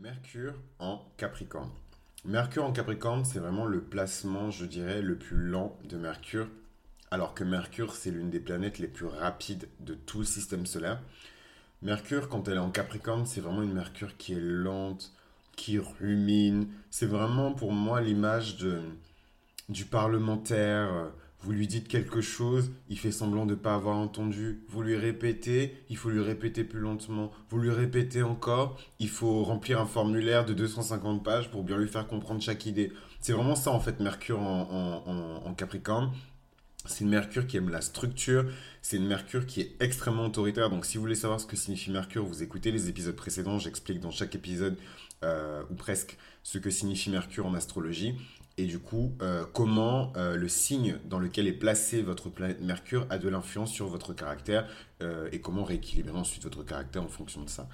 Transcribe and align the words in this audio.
Mercure 0.00 0.54
en 0.78 1.02
Capricorne. 1.18 1.68
Mercure 2.24 2.64
en 2.64 2.72
Capricorne, 2.72 3.26
c'est 3.26 3.38
vraiment 3.38 3.66
le 3.66 3.82
placement, 3.82 4.50
je 4.50 4.64
dirais, 4.64 5.02
le 5.02 5.16
plus 5.16 5.36
lent 5.36 5.76
de 5.84 5.98
Mercure, 5.98 6.48
alors 7.10 7.34
que 7.34 7.44
Mercure, 7.44 7.94
c'est 7.94 8.10
l'une 8.10 8.30
des 8.30 8.40
planètes 8.40 8.78
les 8.78 8.88
plus 8.88 9.04
rapides 9.04 9.68
de 9.80 9.92
tout 9.92 10.20
le 10.20 10.24
système 10.24 10.64
solaire. 10.64 11.02
Mercure, 11.82 12.30
quand 12.30 12.48
elle 12.48 12.54
est 12.54 12.60
en 12.60 12.70
Capricorne, 12.70 13.26
c'est 13.26 13.42
vraiment 13.42 13.60
une 13.60 13.74
Mercure 13.74 14.16
qui 14.16 14.32
est 14.32 14.40
lente, 14.40 15.12
qui 15.54 15.78
rumine. 15.78 16.68
C'est 16.90 17.04
vraiment 17.04 17.52
pour 17.52 17.72
moi 17.72 18.00
l'image 18.00 18.56
du 19.68 19.84
parlementaire 19.84 21.10
vous 21.42 21.52
lui 21.52 21.66
dites 21.66 21.88
quelque 21.88 22.20
chose, 22.20 22.70
il 22.90 22.98
fait 22.98 23.12
semblant 23.12 23.46
de 23.46 23.52
ne 23.52 23.56
pas 23.56 23.74
avoir 23.74 23.96
entendu. 23.96 24.60
Vous 24.68 24.82
lui 24.82 24.96
répétez, 24.96 25.74
il 25.88 25.96
faut 25.96 26.10
lui 26.10 26.20
répéter 26.20 26.64
plus 26.64 26.80
lentement. 26.80 27.32
Vous 27.48 27.58
lui 27.58 27.70
répétez 27.70 28.22
encore, 28.22 28.78
il 28.98 29.08
faut 29.08 29.42
remplir 29.42 29.80
un 29.80 29.86
formulaire 29.86 30.44
de 30.44 30.52
250 30.52 31.24
pages 31.24 31.50
pour 31.50 31.62
bien 31.64 31.78
lui 31.78 31.88
faire 31.88 32.06
comprendre 32.06 32.42
chaque 32.42 32.66
idée. 32.66 32.92
C'est 33.20 33.32
vraiment 33.32 33.54
ça 33.54 33.70
en 33.70 33.80
fait 33.80 34.00
Mercure 34.00 34.38
en, 34.38 35.54
Capricorne. 35.56 36.12
C'est 36.84 37.04
une 37.04 37.10
Mercure 37.10 37.46
qui 37.46 37.56
aime 37.56 37.68
la 37.68 37.80
structure, 37.80 38.44
c'est 38.82 38.96
une 38.96 39.06
Mercure 39.06 39.46
qui 39.46 39.60
est 39.62 39.76
extrêmement 39.80 40.26
autoritaire. 40.26 40.68
Donc 40.68 40.84
si 40.84 40.98
vous 40.98 41.02
voulez 41.02 41.14
savoir 41.14 41.40
ce 41.40 41.46
que 41.46 41.56
signifie 41.56 41.90
Mercure, 41.90 42.24
vous 42.24 42.42
écoutez 42.42 42.70
les 42.70 42.88
épisodes 42.88 43.16
précédents, 43.16 43.58
j'explique 43.58 44.00
dans 44.00 44.10
chaque 44.10 44.34
épisode, 44.34 44.76
euh, 45.22 45.62
ou 45.70 45.74
presque, 45.74 46.16
ce 46.42 46.58
que 46.58 46.70
signifie 46.70 47.10
Mercure 47.10 47.46
en 47.46 47.54
astrologie 47.54 48.14
et 48.58 48.66
du 48.66 48.78
coup 48.78 49.12
euh, 49.22 49.44
comment 49.52 50.12
euh, 50.16 50.36
le 50.36 50.48
signe 50.48 50.96
dans 51.08 51.18
lequel 51.18 51.46
est 51.46 51.52
placé 51.52 52.02
votre 52.02 52.28
planète 52.28 52.60
Mercure 52.60 53.06
a 53.10 53.18
de 53.18 53.28
l'influence 53.28 53.72
sur 53.72 53.86
votre 53.86 54.12
caractère 54.12 54.68
euh, 55.02 55.28
et 55.32 55.40
comment 55.40 55.64
rééquilibrer 55.64 56.16
ensuite 56.16 56.44
votre 56.44 56.62
caractère 56.62 57.02
en 57.02 57.08
fonction 57.08 57.42
de 57.42 57.48
ça. 57.48 57.68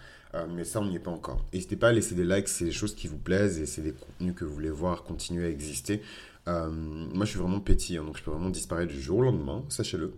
mais 0.51 0.65
ça, 0.65 0.81
on 0.81 0.85
n'y 0.85 0.97
est 0.97 1.01
pas 1.01 1.11
encore. 1.11 1.45
N'hésitez 1.53 1.77
pas 1.77 1.89
à 1.89 1.93
laisser 1.93 2.15
des 2.15 2.25
likes, 2.25 2.49
c'est 2.49 2.67
des 2.67 2.73
choses 2.73 2.95
qui 2.95 3.09
vous 3.09 3.19
plaisent 3.19 3.59
et 3.59 3.67
c'est 3.67 3.81
des 3.81 3.93
contenus 3.93 4.35
que 4.37 4.45
vous 4.45 4.53
voulez 4.53 4.71
voir 4.71 5.03
continuer 5.03 5.47
à 5.47 5.49
exister. 5.49 6.03
moi, 6.47 7.25
je 7.25 7.31
suis 7.31 7.39
vraiment 7.39 7.61
petit, 7.61 7.97
hein, 7.97 8.05
donc 8.05 8.19
je 8.19 8.23
peux 8.23 8.31
vraiment 8.31 8.51
disparaître 8.51 8.93
du 8.93 9.01
jour 9.01 9.19
au 9.19 9.23
lendemain, 9.23 9.65
sachez-le. 9.71 10.13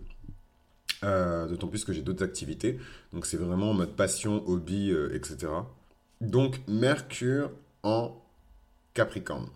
D'autant 1.01 1.67
plus 1.67 1.85
que 1.85 1.93
j'ai 1.93 2.01
d'autres 2.01 2.25
activités. 2.25 2.77
Donc 3.13 3.25
c'est 3.25 3.37
vraiment 3.37 3.71
en 3.71 3.73
mode 3.73 3.95
passion, 3.95 4.43
hobby, 4.45 4.91
etc. 5.13 5.47
Donc 6.19 6.59
Mercure 6.67 7.49
en 7.83 8.21
Capricorne. 8.93 9.47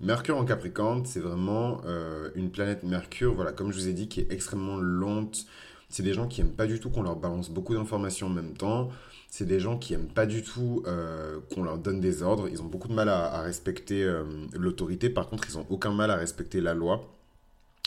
Mercure 0.00 0.36
en 0.36 0.44
Capricorne, 0.44 1.04
c'est 1.04 1.18
vraiment 1.18 1.80
euh, 1.84 2.30
une 2.36 2.50
planète 2.50 2.84
Mercure, 2.84 3.34
voilà, 3.34 3.52
comme 3.52 3.72
je 3.72 3.78
vous 3.78 3.88
ai 3.88 3.92
dit, 3.92 4.08
qui 4.08 4.20
est 4.20 4.32
extrêmement 4.32 4.76
lente. 4.76 5.46
C'est 5.88 6.04
des 6.04 6.14
gens 6.14 6.28
qui 6.28 6.40
aiment 6.40 6.52
pas 6.52 6.66
du 6.66 6.78
tout 6.78 6.90
qu'on 6.90 7.02
leur 7.02 7.16
balance 7.16 7.50
beaucoup 7.50 7.74
d'informations 7.74 8.28
en 8.28 8.30
même 8.30 8.56
temps. 8.56 8.90
C'est 9.28 9.46
des 9.46 9.58
gens 9.58 9.76
qui 9.76 9.94
aiment 9.94 10.08
pas 10.08 10.26
du 10.26 10.42
tout 10.42 10.84
euh, 10.86 11.40
qu'on 11.52 11.64
leur 11.64 11.78
donne 11.78 12.00
des 12.00 12.22
ordres. 12.22 12.48
Ils 12.48 12.62
ont 12.62 12.66
beaucoup 12.66 12.88
de 12.88 12.92
mal 12.92 13.08
à, 13.08 13.40
respecter 13.40 14.04
euh, 14.04 14.22
l'autorité. 14.52 15.10
Par 15.10 15.28
contre, 15.28 15.48
ils 15.48 15.58
ont 15.58 15.66
aucun 15.68 15.92
mal 15.92 16.10
à 16.10 16.16
respecter 16.16 16.60
la 16.60 16.74
loi. 16.74 17.08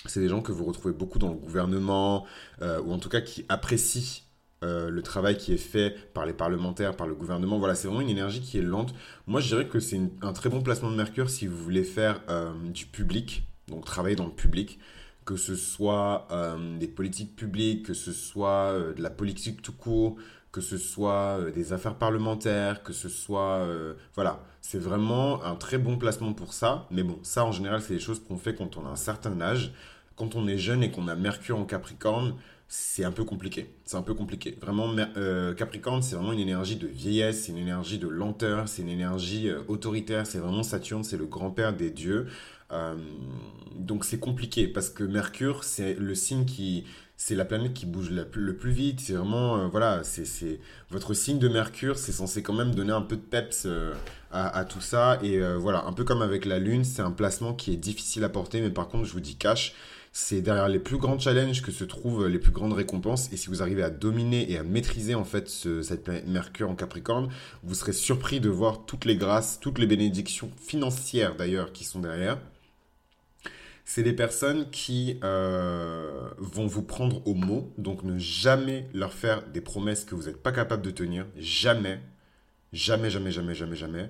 C'est 0.06 0.20
des 0.20 0.30
gens 0.30 0.42
que 0.42 0.52
vous 0.52 0.66
retrouvez 0.66 0.94
beaucoup 0.94 1.20
dans 1.20 1.30
le 1.30 1.36
gouvernement, 1.36 2.25
ou 2.59 2.92
en 2.92 2.98
tout 2.98 3.09
cas 3.09 3.22
qui 3.22 3.46
apprécient 3.50 4.23
euh, 4.64 4.90
le 4.90 5.02
travail 5.02 5.38
qui 5.38 5.54
est 5.54 5.58
fait 5.58 5.95
par 6.14 6.26
les 6.26 6.34
parlementaires, 6.34 6.95
par 6.95 7.08
le 7.08 7.16
gouvernement. 7.16 7.58
Voilà, 7.58 7.76
c'est 7.76 7.88
vraiment 7.88 8.02
une 8.02 8.09
énergie 8.09 8.42
qui 8.42 8.59
est 8.59 8.62
lente. 8.62 8.94
Moi, 9.26 9.42
je 9.42 9.48
dirais 9.48 9.68
que 9.68 9.80
c'est 9.80 10.00
un 10.22 10.34
très 10.34 10.50
bon 10.50 10.62
placement 10.62 10.92
de 10.92 10.95
Mercure 10.95 11.30
si 11.30 11.48
vous 11.48 11.58
voulez 11.58 11.84
faire 11.84 12.22
euh, 12.30 12.52
du 12.66 12.86
public, 12.86 13.44
donc 13.68 13.86
travailler 13.86 14.16
dans 14.16 14.28
le 14.28 14.31
public, 14.34 14.80
que 15.26 15.36
ce 15.36 15.56
soit 15.56 16.28
euh, 16.31 16.78
des 16.78 16.88
politiques 16.88 17.36
publiques, 17.36 17.88
que 17.88 17.94
ce 17.94 18.12
soit 18.12 18.76
de 18.95 19.02
la 19.02 19.09
politique 19.09 19.62
tout 19.62 19.73
court, 19.73 20.18
que 20.52 20.62
ce 20.62 20.78
soit 20.78 21.40
des 21.56 21.73
affaires 21.73 21.96
parlementaires, 21.96 22.84
que 22.84 22.94
ce 22.94 23.08
soit... 23.08 23.66
voilà, 24.16 24.44
c'est 24.62 24.80
vraiment 24.80 25.44
un 25.44 25.56
très 25.56 25.78
bon 25.78 25.98
placement 25.98 26.34
pour 26.34 26.53
ça. 26.53 26.88
Mais 26.92 27.03
bon, 27.03 27.20
ça, 27.23 27.46
en 27.46 27.52
général, 27.52 27.81
c'est 27.81 27.94
des 27.94 28.00
choses 28.00 28.22
qu'on 28.23 28.38
fait 28.38 28.53
quand 28.53 28.78
on 28.78 28.86
a 28.86 28.90
un 28.90 28.96
certain 28.96 29.40
âge. 29.42 29.73
Quand 30.18 30.36
on 30.36 30.48
est 30.48 30.58
jeune 30.58 30.84
et 30.84 30.92
qu'on 30.92 31.08
a 31.08 31.16
Mercure 31.16 31.57
en 31.57 31.66
Capricorne, 31.66 32.36
c'est 32.74 33.04
un 33.04 33.12
peu 33.12 33.26
compliqué. 33.26 33.70
C'est 33.84 33.98
un 33.98 34.02
peu 34.02 34.14
compliqué. 34.14 34.58
Vraiment, 34.62 34.96
euh, 35.18 35.54
Capricorne, 35.54 36.02
c'est 36.02 36.16
vraiment 36.16 36.32
une 36.32 36.40
énergie 36.40 36.78
de 36.78 36.88
vieillesse, 36.88 37.44
c'est 37.44 37.52
une 37.52 37.58
énergie 37.58 38.00
de 38.00 38.08
lenteur, 38.08 38.70
c'est 38.70 38.82
une 38.82 38.88
énergie 38.88 39.50
euh, 39.50 39.59
autoritaire, 39.68 40.26
c'est 40.26 40.38
vraiment 40.38 40.64
Saturne, 40.64 41.04
c'est 41.04 41.18
le 41.18 41.26
grand-père 41.26 41.76
des 41.76 41.90
dieux. 41.90 42.28
Euh, 42.72 42.96
donc 43.76 44.06
c'est 44.06 44.22
compliqué 44.22 44.70
parce 44.70 44.90
que 44.90 45.04
Mercure, 45.04 45.66
c'est 45.66 45.96
le 45.96 46.16
signe 46.16 46.46
qui... 46.46 46.86
C'est 47.18 47.36
la 47.36 47.44
planète 47.44 47.74
qui 47.74 47.86
bouge 47.86 48.10
le 48.10 48.56
plus 48.56 48.72
vite. 48.72 49.02
C'est 49.02 49.14
vraiment, 49.14 49.68
voilà, 49.68 50.04
c'est 50.04 50.60
votre 50.90 51.14
signe 51.14 51.38
de 51.38 51.50
Mercure, 51.50 52.00
c'est 52.00 52.14
censé 52.14 52.42
quand 52.42 52.54
même 52.54 52.74
donner 52.74 52.94
un 52.94 53.02
peu 53.02 53.16
de 53.16 53.22
peps 53.22 53.68
à, 54.31 54.58
à, 54.58 54.66
tout 54.66 54.81
ça. 54.81 55.20
Et 55.22 55.40
voilà, 55.58 55.86
un 55.86 55.94
peu 55.94 56.04
comme 56.04 56.24
avec 56.24 56.46
la 56.46 56.58
Lune, 56.58 56.84
c'est 56.84 57.04
un 57.04 57.12
placement 57.12 57.54
qui 57.54 57.74
est 57.74 57.78
difficile 57.78 58.24
à 58.24 58.30
porter, 58.30 58.60
mais 58.60 58.72
par 58.72 58.88
contre, 58.88 59.06
je 59.06 59.14
vous 59.14 59.20
dis 59.20 59.36
cash, 59.36 59.76
c'est 60.12 60.42
derrière 60.42 60.68
les 60.68 60.80
plus 60.80 60.98
grands 60.98 61.18
challenges 61.18 61.62
que 61.62 61.72
se 61.72 61.86
trouvent 61.86 62.28
les 62.28 62.40
plus 62.40 62.52
grandes 62.52 62.74
récompenses. 62.74 63.32
Et 63.32 63.38
si 63.38 63.48
vous 63.48 63.62
arrivez 63.62 63.84
à 63.84 63.90
dominer 63.90 64.52
et 64.52 64.58
à 64.58 64.64
maîtriser 64.64 65.16
en 65.16 65.24
fait 65.24 65.48
cette 65.48 66.04
planète 66.04 66.28
Mercure 66.28 66.70
en 66.70 66.76
Capricorne, 66.76 67.30
vous 67.64 67.76
serez 67.76 67.94
surpris 67.94 68.40
de 68.42 68.50
voir 68.50 68.86
toutes 68.86 69.06
les 69.06 69.16
grâces, 69.16 69.60
toutes 69.62 69.80
les 69.80 69.88
bénédictions 69.88 70.52
financières 70.58 71.36
d'ailleurs 71.36 71.72
qui 71.72 71.86
sont 71.86 72.00
derrière. 72.00 72.40
C'est 73.86 74.04
des 74.04 74.14
personnes 74.14 74.70
qui 74.70 75.20
euh, 75.24 76.30
vont 76.38 76.68
vous 76.68 76.84
prendre 76.84 77.26
au 77.28 77.34
mot, 77.34 77.74
donc 77.78 78.04
ne 78.04 78.18
jamais 78.18 78.88
leur 78.94 79.12
faire 79.14 79.48
des 79.48 79.60
promesses 79.60 80.06
que 80.06 80.16
vous 80.16 80.24
n'êtes 80.24 80.42
pas 80.42 80.52
capable 80.52 80.82
de 80.82 80.92
tenir, 80.92 81.26
jamais, 81.38 82.00
jamais, 82.74 83.10
jamais, 83.10 83.32
jamais, 83.32 83.56
jamais, 83.56 83.76
jamais 83.76 84.10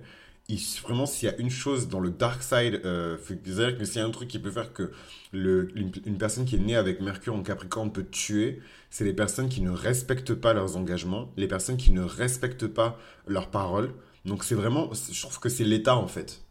vraiment, 0.84 1.06
s'il 1.06 1.30
y 1.30 1.32
a 1.32 1.38
une 1.38 1.50
chose 1.50 1.88
dans 1.88 2.00
le 2.00 2.10
dark 2.10 2.44
side, 2.44 2.82
euh, 2.86 3.18
c'est-à-dire 3.26 3.78
que 3.78 3.86
s'il 3.86 3.98
y 3.98 4.04
a 4.04 4.06
un 4.06 4.12
truc 4.12 4.28
qui 4.28 4.40
peut 4.40 4.52
faire 4.52 4.74
que 4.74 4.92
le, 5.32 5.70
une, 5.78 6.18
personne 6.18 6.46
qui 6.46 6.56
est 6.56 6.60
née 6.60 6.76
avec 6.76 7.02
Mercure 7.02 7.36
en 7.36 7.44
Capricorne 7.44 7.92
peut 7.92 8.06
tuer, 8.10 8.60
c'est 8.90 9.06
les 9.06 9.14
personnes 9.14 9.50
qui 9.50 9.62
ne 9.62 9.72
respectent 9.72 10.34
pas 10.34 10.54
leurs 10.54 10.76
engagements, 10.78 11.32
les 11.38 11.48
personnes 11.48 11.78
qui 11.78 11.92
ne 11.92 12.02
respectent 12.02 12.68
pas 12.68 13.00
leurs 13.28 13.50
paroles. 13.50 13.94
Donc 14.26 14.44
c'est 14.44 14.56
vraiment, 14.56 14.90
je 14.94 15.22
trouve 15.22 15.40
que 15.40 15.50
c'est 15.50 15.64
l'état 15.64 15.96
en 15.96 16.08
fait. 16.08 16.42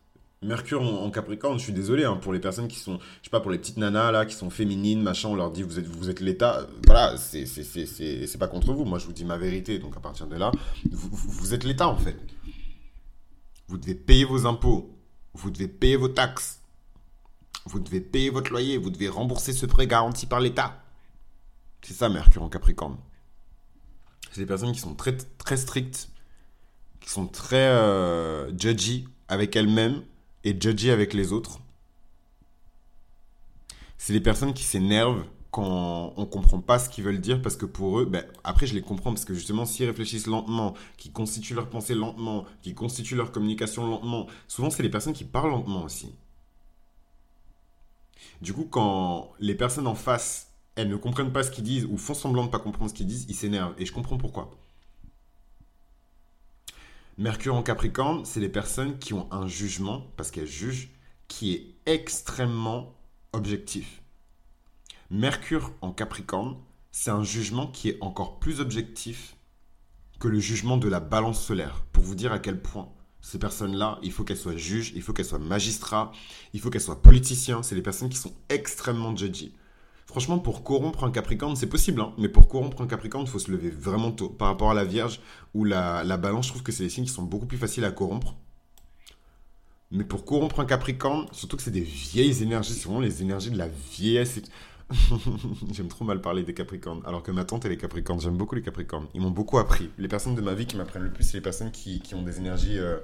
Mercure 0.42 0.80
en, 0.80 1.10
Capricorne, 1.10 1.58
je 1.58 1.64
suis 1.64 1.72
désolé 1.74 2.04
hein, 2.04 2.16
pour 2.16 2.32
les 2.32 2.40
personnes 2.40 2.66
qui 2.66 2.78
sont, 2.78 2.98
je 3.20 3.24
sais 3.24 3.30
pas, 3.30 3.40
pour 3.40 3.50
les 3.50 3.58
petites 3.58 3.76
nanas 3.76 4.10
là, 4.10 4.24
qui 4.24 4.34
sont 4.34 4.48
féminines, 4.48 5.02
machin, 5.02 5.28
on 5.28 5.34
leur 5.34 5.50
dit 5.50 5.62
vous 5.62 5.78
êtes, 5.78 5.86
vous 5.86 6.08
êtes 6.08 6.20
l'État. 6.20 6.66
Voilà, 6.86 7.18
c'est 7.18 8.38
pas 8.38 8.48
contre 8.48 8.72
vous. 8.72 8.86
Moi, 8.86 8.98
je 8.98 9.04
vous 9.04 9.12
dis 9.12 9.26
ma 9.26 9.36
vérité. 9.36 9.78
Donc 9.78 9.98
à 9.98 10.00
partir 10.00 10.26
de 10.26 10.36
là, 10.36 10.50
vous, 10.90 11.10
vous 11.12 11.52
êtes 11.52 11.64
l'État 11.64 11.88
en 11.88 11.96
fait. 11.98 12.16
Vous 13.70 13.78
devez 13.78 13.94
payer 13.94 14.24
vos 14.24 14.46
impôts. 14.46 14.98
Vous 15.32 15.48
devez 15.48 15.68
payer 15.68 15.94
vos 15.94 16.08
taxes. 16.08 16.60
Vous 17.66 17.78
devez 17.78 18.00
payer 18.00 18.28
votre 18.28 18.50
loyer. 18.50 18.78
Vous 18.78 18.90
devez 18.90 19.08
rembourser 19.08 19.52
ce 19.52 19.64
prêt 19.64 19.86
garanti 19.86 20.26
par 20.26 20.40
l'État. 20.40 20.82
C'est 21.80 21.94
ça, 21.94 22.08
Mercure 22.08 22.42
en 22.42 22.48
Capricorne. 22.48 22.98
C'est 24.32 24.40
des 24.40 24.46
personnes 24.46 24.72
qui 24.72 24.80
sont 24.80 24.96
très, 24.96 25.16
strictes, 25.56 26.08
qui 26.98 27.10
sont 27.10 27.28
très 27.28 27.68
euh, 27.68 28.50
judgy 28.58 29.06
avec 29.28 29.54
elles-mêmes 29.54 30.02
et 30.42 30.60
judgy 30.60 30.90
avec 30.90 31.14
les 31.14 31.32
autres. 31.32 31.60
C'est 33.98 34.12
des 34.12 34.20
personnes 34.20 34.52
qui 34.52 34.64
s'énervent 34.64 35.24
quand 35.50 36.12
on 36.16 36.26
comprend 36.26 36.60
pas 36.60 36.78
ce 36.78 36.88
qu'ils 36.88 37.04
veulent 37.04 37.20
dire 37.20 37.42
parce 37.42 37.56
que 37.56 37.66
pour 37.66 38.00
eux, 38.00 38.04
ben, 38.04 38.24
après 38.44 38.66
je 38.66 38.74
les 38.74 38.82
comprends 38.82 39.10
parce 39.12 39.24
que 39.24 39.34
justement 39.34 39.64
s'ils 39.64 39.86
réfléchissent 39.86 40.26
lentement, 40.26 40.74
qui 40.96 41.10
constituent 41.10 41.54
leur 41.54 41.68
pensée 41.68 41.94
lentement, 41.94 42.44
qui 42.62 42.74
constituent 42.74 43.16
leur 43.16 43.32
communication 43.32 43.86
lentement, 43.86 44.26
souvent 44.48 44.70
c'est 44.70 44.82
les 44.82 44.90
personnes 44.90 45.12
qui 45.12 45.24
parlent 45.24 45.50
lentement 45.50 45.82
aussi. 45.82 46.14
Du 48.42 48.52
coup, 48.52 48.66
quand 48.70 49.32
les 49.38 49.54
personnes 49.54 49.86
en 49.86 49.94
face, 49.94 50.50
elles 50.76 50.88
ne 50.88 50.96
comprennent 50.96 51.32
pas 51.32 51.42
ce 51.42 51.50
qu'ils 51.50 51.64
disent 51.64 51.84
ou 51.84 51.96
font 51.98 52.14
semblant 52.14 52.42
de 52.42 52.46
ne 52.46 52.52
pas 52.52 52.58
comprendre 52.58 52.90
ce 52.90 52.94
qu'ils 52.94 53.06
disent, 53.06 53.26
ils 53.28 53.34
s'énervent 53.34 53.74
et 53.78 53.86
je 53.86 53.92
comprends 53.92 54.18
pourquoi. 54.18 54.50
Mercure 57.18 57.54
en 57.54 57.62
Capricorne, 57.62 58.24
c'est 58.24 58.40
les 58.40 58.48
personnes 58.48 58.98
qui 58.98 59.12
ont 59.12 59.30
un 59.30 59.46
jugement, 59.46 60.06
parce 60.16 60.30
qu'elles 60.30 60.46
jugent, 60.46 60.88
qui 61.28 61.52
est 61.52 61.74
extrêmement 61.84 62.94
objectif. 63.34 63.99
Mercure 65.12 65.72
en 65.80 65.90
Capricorne, 65.90 66.56
c'est 66.92 67.10
un 67.10 67.24
jugement 67.24 67.66
qui 67.66 67.88
est 67.88 67.98
encore 68.00 68.38
plus 68.38 68.60
objectif 68.60 69.34
que 70.20 70.28
le 70.28 70.38
jugement 70.38 70.76
de 70.76 70.86
la 70.86 71.00
balance 71.00 71.44
solaire, 71.44 71.84
pour 71.90 72.04
vous 72.04 72.14
dire 72.14 72.32
à 72.32 72.38
quel 72.38 72.62
point 72.62 72.88
ces 73.20 73.40
personnes-là, 73.40 73.98
il 74.04 74.12
faut 74.12 74.22
qu'elles 74.22 74.36
soient 74.36 74.56
juges, 74.56 74.92
il 74.94 75.02
faut 75.02 75.12
qu'elles 75.12 75.24
soient 75.24 75.40
magistrats, 75.40 76.12
il 76.52 76.60
faut 76.60 76.70
qu'elles 76.70 76.80
soient 76.80 77.02
politiciens, 77.02 77.64
c'est 77.64 77.74
des 77.74 77.82
personnes 77.82 78.08
qui 78.08 78.18
sont 78.18 78.32
extrêmement 78.50 79.16
judgy. 79.16 79.52
Franchement, 80.06 80.38
pour 80.38 80.62
corrompre 80.62 81.02
un 81.02 81.10
Capricorne, 81.10 81.56
c'est 81.56 81.68
possible, 81.68 82.00
hein, 82.00 82.12
mais 82.16 82.28
pour 82.28 82.46
corrompre 82.46 82.80
un 82.80 82.86
Capricorne, 82.86 83.24
il 83.24 83.30
faut 83.30 83.40
se 83.40 83.50
lever 83.50 83.70
vraiment 83.70 84.12
tôt. 84.12 84.28
Par 84.28 84.46
rapport 84.46 84.70
à 84.70 84.74
la 84.74 84.84
Vierge 84.84 85.20
ou 85.54 85.64
la, 85.64 86.04
la 86.04 86.18
balance, 86.18 86.46
je 86.46 86.50
trouve 86.52 86.62
que 86.62 86.70
c'est 86.70 86.84
des 86.84 86.88
signes 86.88 87.06
qui 87.06 87.12
sont 87.12 87.24
beaucoup 87.24 87.46
plus 87.46 87.58
faciles 87.58 87.84
à 87.84 87.90
corrompre. 87.90 88.36
Mais 89.90 90.04
pour 90.04 90.24
corrompre 90.24 90.60
un 90.60 90.66
Capricorne, 90.66 91.26
surtout 91.32 91.56
que 91.56 91.64
c'est 91.64 91.72
des 91.72 91.80
vieilles 91.80 92.44
énergies, 92.44 92.74
vraiment 92.74 93.00
les 93.00 93.22
énergies 93.22 93.50
de 93.50 93.58
la 93.58 93.66
vieillesse. 93.66 94.40
j'aime 95.72 95.88
trop 95.88 96.04
mal 96.04 96.20
parler 96.20 96.42
des 96.42 96.54
Capricornes, 96.54 97.02
alors 97.06 97.22
que 97.22 97.30
ma 97.30 97.44
tante 97.44 97.64
elle 97.64 97.72
est 97.72 97.76
Capricorne. 97.76 98.20
J'aime 98.20 98.36
beaucoup 98.36 98.54
les 98.54 98.62
Capricornes. 98.62 99.06
Ils 99.14 99.20
m'ont 99.20 99.30
beaucoup 99.30 99.58
appris. 99.58 99.90
Les 99.98 100.08
personnes 100.08 100.34
de 100.34 100.40
ma 100.40 100.54
vie 100.54 100.66
qui 100.66 100.76
m'apprennent 100.76 101.04
le 101.04 101.12
plus, 101.12 101.24
c'est 101.24 101.38
les 101.38 101.42
personnes 101.42 101.70
qui, 101.70 102.00
qui 102.00 102.14
ont 102.14 102.22
des 102.22 102.38
énergies 102.38 102.78
euh, 102.78 102.98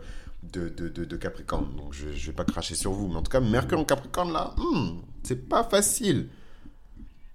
de, 0.52 0.68
de, 0.68 0.88
de, 0.88 1.16
Capricorne. 1.16 1.66
Donc 1.76 1.92
je, 1.92 2.12
je 2.12 2.26
vais 2.26 2.32
pas 2.32 2.44
cracher 2.44 2.74
sur 2.74 2.92
vous, 2.92 3.08
mais 3.08 3.16
en 3.16 3.22
tout 3.22 3.30
cas, 3.30 3.40
Mercure 3.40 3.78
en 3.78 3.84
Capricorne 3.84 4.32
là, 4.32 4.54
hmm, 4.56 5.00
c'est 5.22 5.48
pas 5.48 5.64
facile. 5.64 6.28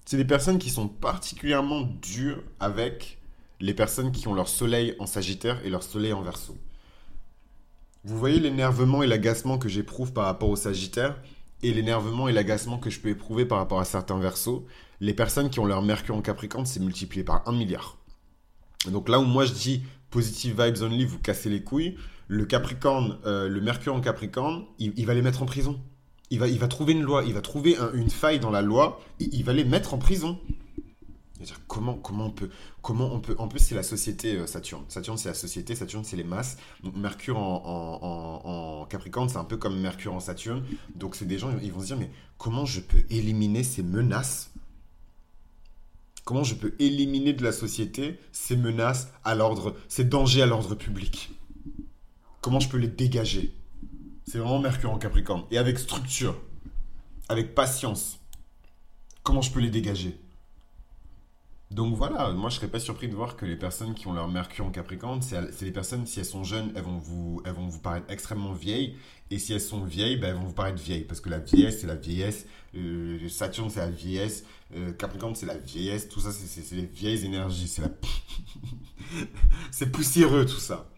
C'est 0.06 0.18
des 0.18 0.26
personnes 0.26 0.60
qui 0.60 0.70
sont 0.70 0.88
particulièrement 0.88 1.82
dures 2.02 2.42
avec 2.60 3.20
les 3.62 3.74
personnes 3.74 4.12
qui 4.12 4.28
ont 4.28 4.34
leur 4.34 4.48
soleil 4.48 4.96
en 5.00 5.06
Sagittaire 5.06 5.64
et 5.64 5.70
leur 5.70 5.84
soleil 5.84 6.14
en 6.14 6.22
Verseau. 6.22 6.58
Vous 8.04 8.18
voyez 8.18 8.40
l'énervement 8.40 9.04
et 9.04 9.08
l'agacement 9.08 9.60
que 9.60 9.70
j'éprouve 9.70 10.12
par 10.12 10.26
rapport 10.26 10.50
au 10.50 10.56
Sagittaire? 10.56 11.16
Et 11.64 11.74
l'énervement 11.74 12.28
et 12.28 12.32
l'agacement 12.32 12.78
que 12.78 12.90
je 12.90 13.00
peux 13.00 13.10
éprouver 13.10 13.46
par 13.46 13.58
rapport 13.58 13.80
à 13.80 13.86
certains 13.86 14.20
Verseaux. 14.20 14.66
Les 15.00 15.14
personnes 15.14 15.50
qui 15.50 15.60
ont 15.60 15.66
leur 15.66 15.82
Mercure 15.82 16.16
en 16.16 16.22
Capricorne, 16.22 16.66
c'est 16.66 16.80
multiplié 16.80 17.24
par 17.24 17.48
un 17.48 17.52
milliard. 17.52 17.98
Donc 18.90 19.10
là 19.10 19.20
où 19.20 19.24
moi 19.24 19.46
je 19.46 19.54
dis 19.54 19.84
positive 20.10 20.62
vibes 20.62 20.82
only, 20.82 21.06
vous 21.06 21.20
cassez 21.20 21.50
les 21.50 21.64
couilles, 21.64 21.98
le 22.28 22.46
Capricorne, 22.46 23.18
euh, 23.26 23.48
le 23.48 23.62
Mercure 23.62 23.96
en 23.96 24.02
Capricorne, 24.02 24.66
il, 24.80 25.06
va 25.06 25.14
les 25.14 25.22
mettre 25.22 25.44
en 25.44 25.46
prison. 25.46 25.80
Il 26.30 26.40
va, 26.40 26.48
il 26.48 26.60
va 26.60 26.68
trouver 26.68 26.94
une 26.94 27.02
loi, 27.02 27.24
il 27.26 27.34
va 27.34 27.42
trouver 27.42 27.78
une 27.94 28.10
faille 28.10 28.40
dans 28.40 28.52
la 28.52 28.62
loi, 28.62 29.02
il 29.20 29.44
va 29.44 29.54
les 29.54 29.66
mettre 29.66 29.94
en 29.94 29.98
prison 29.98 30.40
comment, 31.68 32.00
on 32.04 32.32
peut, 32.32 32.50
comment. 32.82 33.22
En 33.38 33.48
plus, 33.48 33.60
c'est 33.60 33.76
la 33.76 33.84
société 33.84 34.36
euh, 34.36 34.48
Saturne. 34.48 34.84
Saturne, 34.88 35.18
c'est 35.18 35.30
la 35.30 35.36
société. 35.36 35.76
Saturne, 35.76 36.04
c'est 36.04 36.18
les 36.18 36.24
masses. 36.24 36.58
Mercure 36.96 37.38
en, 37.38 38.86
Capricorne, 38.90 39.30
c'est 39.30 39.38
un 39.38 39.44
peu 39.44 39.58
comme 39.58 39.80
Mercure 39.80 40.14
en 40.14 40.20
Saturne. 40.20 40.64
Donc, 40.96 41.16
c'est 41.16 41.26
des 41.26 41.38
gens, 41.38 41.52
ils 41.62 41.72
vont 41.72 41.82
se 41.82 41.88
dire, 41.88 41.98
mais 41.98 42.12
comment 42.38 42.66
je 42.66 42.82
peux 42.82 43.04
éliminer 43.10 43.64
ces 43.64 43.84
menaces? 43.84 44.52
Comment 46.24 46.44
je 46.44 46.56
peux 46.56 46.76
éliminer 46.80 47.34
de 47.34 47.44
la 47.44 47.52
société 47.52 48.20
ces 48.32 48.56
menaces 48.56 49.12
à 49.24 49.36
l'ordre, 49.36 49.76
ces 49.88 50.04
dangers 50.04 50.42
à 50.42 50.46
l'ordre 50.46 50.76
public? 50.76 51.32
Comment 52.42 52.60
je 52.60 52.70
peux 52.70 52.78
les 52.78 52.88
dégager? 52.88 53.56
C'est 54.26 54.38
vraiment 54.38 54.60
Mercure 54.60 54.92
en 54.92 54.98
Capricorne. 54.98 55.44
Et 55.52 55.58
avec 55.58 55.78
structure, 55.80 56.40
avec 57.28 57.54
patience. 57.56 58.20
Comment 59.24 59.42
je 59.42 59.52
peux 59.52 59.60
les 59.60 59.70
dégager? 59.70 60.20
Donc 61.72 61.96
voilà, 61.96 62.32
moi 62.32 62.50
je 62.50 62.56
serais 62.58 62.68
pas 62.68 62.82
surpris 62.82 63.08
de 63.08 63.16
voir 63.16 63.38
que 63.38 63.46
les 63.46 63.56
personnes 63.56 63.94
qui 63.94 64.08
ont 64.08 64.14
leur 64.14 64.28
Mercure 64.28 64.66
en 64.66 64.72
Capricorne, 64.72 65.22
c'est 65.22 65.62
les 65.62 65.72
personnes, 65.72 66.06
si 66.06 66.20
elles 66.20 66.26
sont 66.26 66.44
jeunes, 66.44 66.74
elles 66.76 66.84
vont, 66.84 66.98
vous, 66.98 67.42
elles 67.46 67.54
vont 67.54 67.68
vous 67.68 67.80
paraître 67.80 68.08
extrêmement 68.10 68.52
vieilles. 68.52 68.98
Et 69.30 69.40
si 69.40 69.54
elles 69.54 69.62
sont 69.62 69.86
vieilles, 69.86 70.18
ben, 70.18 70.32
elles 70.32 70.36
vont 70.36 70.48
vous 70.48 70.54
paraître 70.54 70.82
vieilles. 70.84 71.06
Parce 71.06 71.22
que 71.22 71.30
la 71.30 71.40
vieillesse, 71.40 71.80
c'est 71.80 71.88
la 71.88 71.96
vieillesse. 71.96 72.46
Euh, 72.76 73.30
Saturne, 73.30 73.70
c'est 73.70 73.80
la 73.80 73.90
vieillesse. 73.90 74.44
Euh, 74.76 74.92
Capricorne, 74.92 75.34
c'est 75.36 75.46
la 75.46 75.58
vieillesse. 75.58 76.10
Tout 76.10 76.20
ça, 76.20 76.34
c'est 76.34 76.76
les 76.76 76.86
vieilles 76.88 77.26
énergies. 77.26 77.70
C'est 77.70 77.84
la... 77.84 77.90
c'est 79.72 79.90
poussiéreux 79.90 80.46
tout 80.46 80.60
ça. 80.60 80.91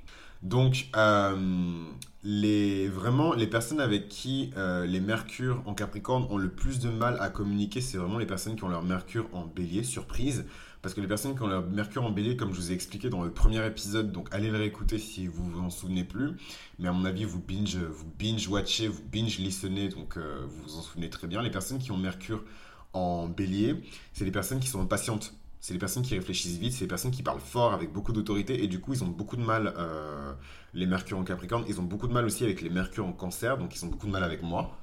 Donc, 0.43 0.89
euh, 0.97 1.85
les, 2.23 2.89
vraiment, 2.89 3.33
les 3.33 3.47
personnes 3.47 3.79
avec 3.79 4.09
qui 4.09 4.51
euh, 4.57 4.85
les 4.85 4.99
mercures 4.99 5.63
en 5.65 5.73
Capricorne 5.73 6.27
ont 6.29 6.37
le 6.37 6.49
plus 6.49 6.79
de 6.79 6.89
mal 6.89 7.17
à 7.21 7.29
communiquer, 7.29 7.79
c'est 7.79 7.97
vraiment 7.97 8.17
les 8.17 8.25
personnes 8.25 8.57
qui 8.57 8.63
ont 8.65 8.69
leur 8.69 8.83
mercure 8.83 9.27
en 9.31 9.45
bélier, 9.45 9.83
surprise. 9.83 10.45
Parce 10.81 10.93
que 10.93 10.99
les 10.99 11.07
personnes 11.07 11.33
qui 11.33 11.41
ont 11.41 11.47
leur 11.47 11.65
mercure 11.65 12.03
en 12.03 12.11
bélier, 12.11 12.35
comme 12.35 12.53
je 12.53 12.59
vous 12.59 12.71
ai 12.71 12.75
expliqué 12.75 13.09
dans 13.09 13.23
le 13.23 13.31
premier 13.31 13.65
épisode, 13.65 14.11
donc 14.11 14.27
allez 14.33 14.49
le 14.49 14.57
réécouter 14.57 14.99
si 14.99 15.27
vous 15.27 15.49
vous 15.49 15.61
en 15.61 15.69
souvenez 15.69 16.03
plus. 16.03 16.31
Mais 16.77 16.89
à 16.89 16.91
mon 16.91 17.05
avis, 17.05 17.23
vous 17.23 17.39
binge, 17.39 17.77
vous 17.77 18.11
binge 18.19 18.45
watchez, 18.49 18.89
vous 18.89 19.01
binge 19.09 19.39
listenez, 19.39 19.87
donc 19.87 20.17
euh, 20.17 20.45
vous 20.45 20.63
vous 20.63 20.77
en 20.77 20.81
souvenez 20.81 21.09
très 21.09 21.27
bien. 21.27 21.41
Les 21.41 21.51
personnes 21.51 21.79
qui 21.79 21.91
ont 21.93 21.97
mercure 21.97 22.43
en 22.91 23.27
bélier, 23.27 23.81
c'est 24.11 24.25
les 24.25 24.31
personnes 24.31 24.59
qui 24.59 24.67
sont 24.67 24.81
impatientes 24.81 25.33
c'est 25.63 25.71
les 25.71 25.79
personnes 25.79 26.03
qui 26.03 26.13
réfléchissent 26.13 26.57
vite, 26.57 26.73
c'est 26.73 26.81
les 26.81 26.89
personnes 26.89 27.11
qui 27.11 27.23
parlent 27.23 27.39
fort 27.39 27.71
avec 27.71 27.89
beaucoup 27.89 28.11
d'autorité 28.11 28.65
et 28.65 28.67
du 28.67 28.81
coup 28.81 28.91
ils 28.91 29.01
ont 29.01 29.07
beaucoup 29.07 29.37
de 29.37 29.41
mal, 29.41 29.73
euh, 29.77 30.33
les 30.73 30.85
mercures 30.85 31.17
en 31.17 31.23
capricorne, 31.23 31.63
ils 31.69 31.79
ont 31.79 31.83
beaucoup 31.83 32.09
de 32.09 32.11
mal 32.11 32.25
aussi 32.25 32.43
avec 32.43 32.61
les 32.61 32.69
mercures 32.69 33.05
en 33.05 33.13
cancer, 33.13 33.57
donc 33.57 33.73
ils 33.73 33.85
ont 33.85 33.87
beaucoup 33.87 34.07
de 34.07 34.11
mal 34.11 34.25
avec 34.25 34.43
moi. 34.43 34.77